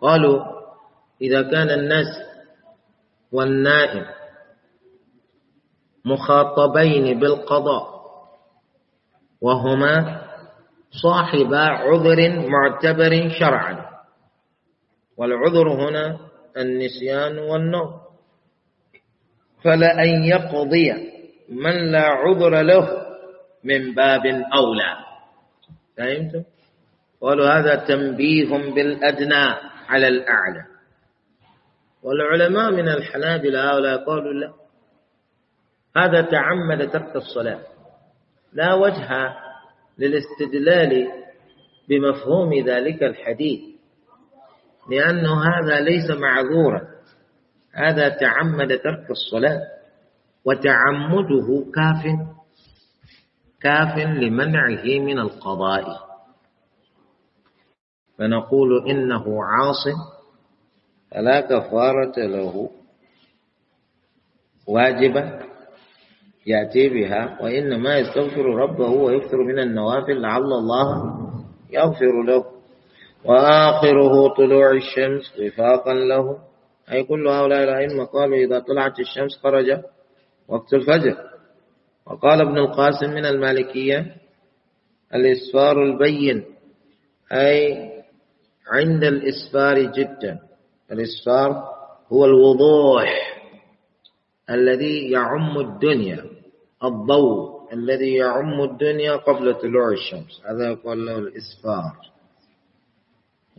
[0.00, 0.44] قالوا
[1.22, 2.06] إذا كان الناس
[3.32, 4.06] والنائم
[6.04, 7.98] مخاطبين بالقضاء
[9.42, 10.22] وهما
[11.02, 13.97] صاحبا عذر معتبر شرعا
[15.18, 16.18] والعذر هنا
[16.56, 18.00] النسيان والنوم.
[19.64, 20.92] فلأن يقضي
[21.48, 23.06] من لا عذر له
[23.64, 24.96] من باب أولى.
[25.96, 26.42] فهمتم؟
[27.20, 29.44] قالوا هذا تنبيه بالأدنى
[29.88, 30.64] على الأعلى.
[32.02, 34.52] والعلماء من الحنابلة هؤلاء قالوا لا.
[35.96, 37.60] هذا تعمد ترك الصلاة.
[38.52, 39.34] لا وجه
[39.98, 41.08] للاستدلال
[41.88, 43.77] بمفهوم ذلك الحديث.
[44.90, 46.80] لأنه هذا ليس معذورا.
[47.74, 49.60] هذا تعمد ترك الصلاة
[50.44, 52.02] وتعمده كاف
[53.60, 56.08] كاف لمنعه من القضاء.
[58.18, 59.84] فنقول إنه عاص
[61.10, 62.70] فلا كفارة له.
[64.68, 65.40] واجبة
[66.46, 71.18] يأتي بها وإنما يستغفر ربه ويكثر من النوافل لعل الله
[71.70, 72.57] يغفر له.
[73.24, 76.38] وآخره طلوع الشمس وفاقا له.
[76.92, 79.80] أي كل هؤلاء الأئمة قالوا إذا طلعت الشمس خرج
[80.48, 81.16] وقت الفجر.
[82.06, 84.16] وقال ابن القاسم من المالكية
[85.14, 86.44] الإسفار البين
[87.32, 87.88] أي
[88.72, 90.38] عند الإسفار جدا.
[90.92, 91.64] الإسفار
[92.12, 93.38] هو الوضوح
[94.50, 96.24] الذي يعم الدنيا
[96.84, 100.42] الضوء الذي يعم الدنيا قبل طلوع الشمس.
[100.50, 101.92] هذا يقول له الإسفار.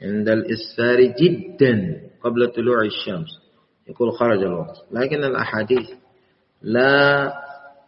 [0.01, 3.29] عند الإسفار جدا قبل طلوع الشمس.
[3.87, 4.75] يقول خرج الوقت.
[4.91, 5.89] لكن الأحاديث
[6.61, 7.33] لا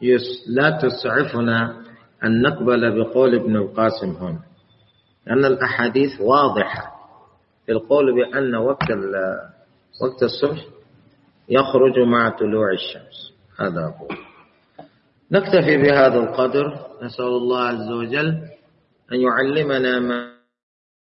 [0.01, 1.81] يس لا تسعفنا
[2.23, 4.39] أن نقبل بقول ابن القاسم هنا.
[5.27, 6.91] لأن الأحاديث واضحة
[7.65, 8.91] في القول بأن وقت
[10.01, 10.65] وقت الصبح
[11.49, 13.33] يخرج مع طلوع الشمس.
[13.59, 14.17] هذا أقول.
[15.31, 16.79] نكتفي بهذا القدر.
[17.03, 18.27] نسأل الله عز وجل
[19.13, 20.30] أن يعلمنا ما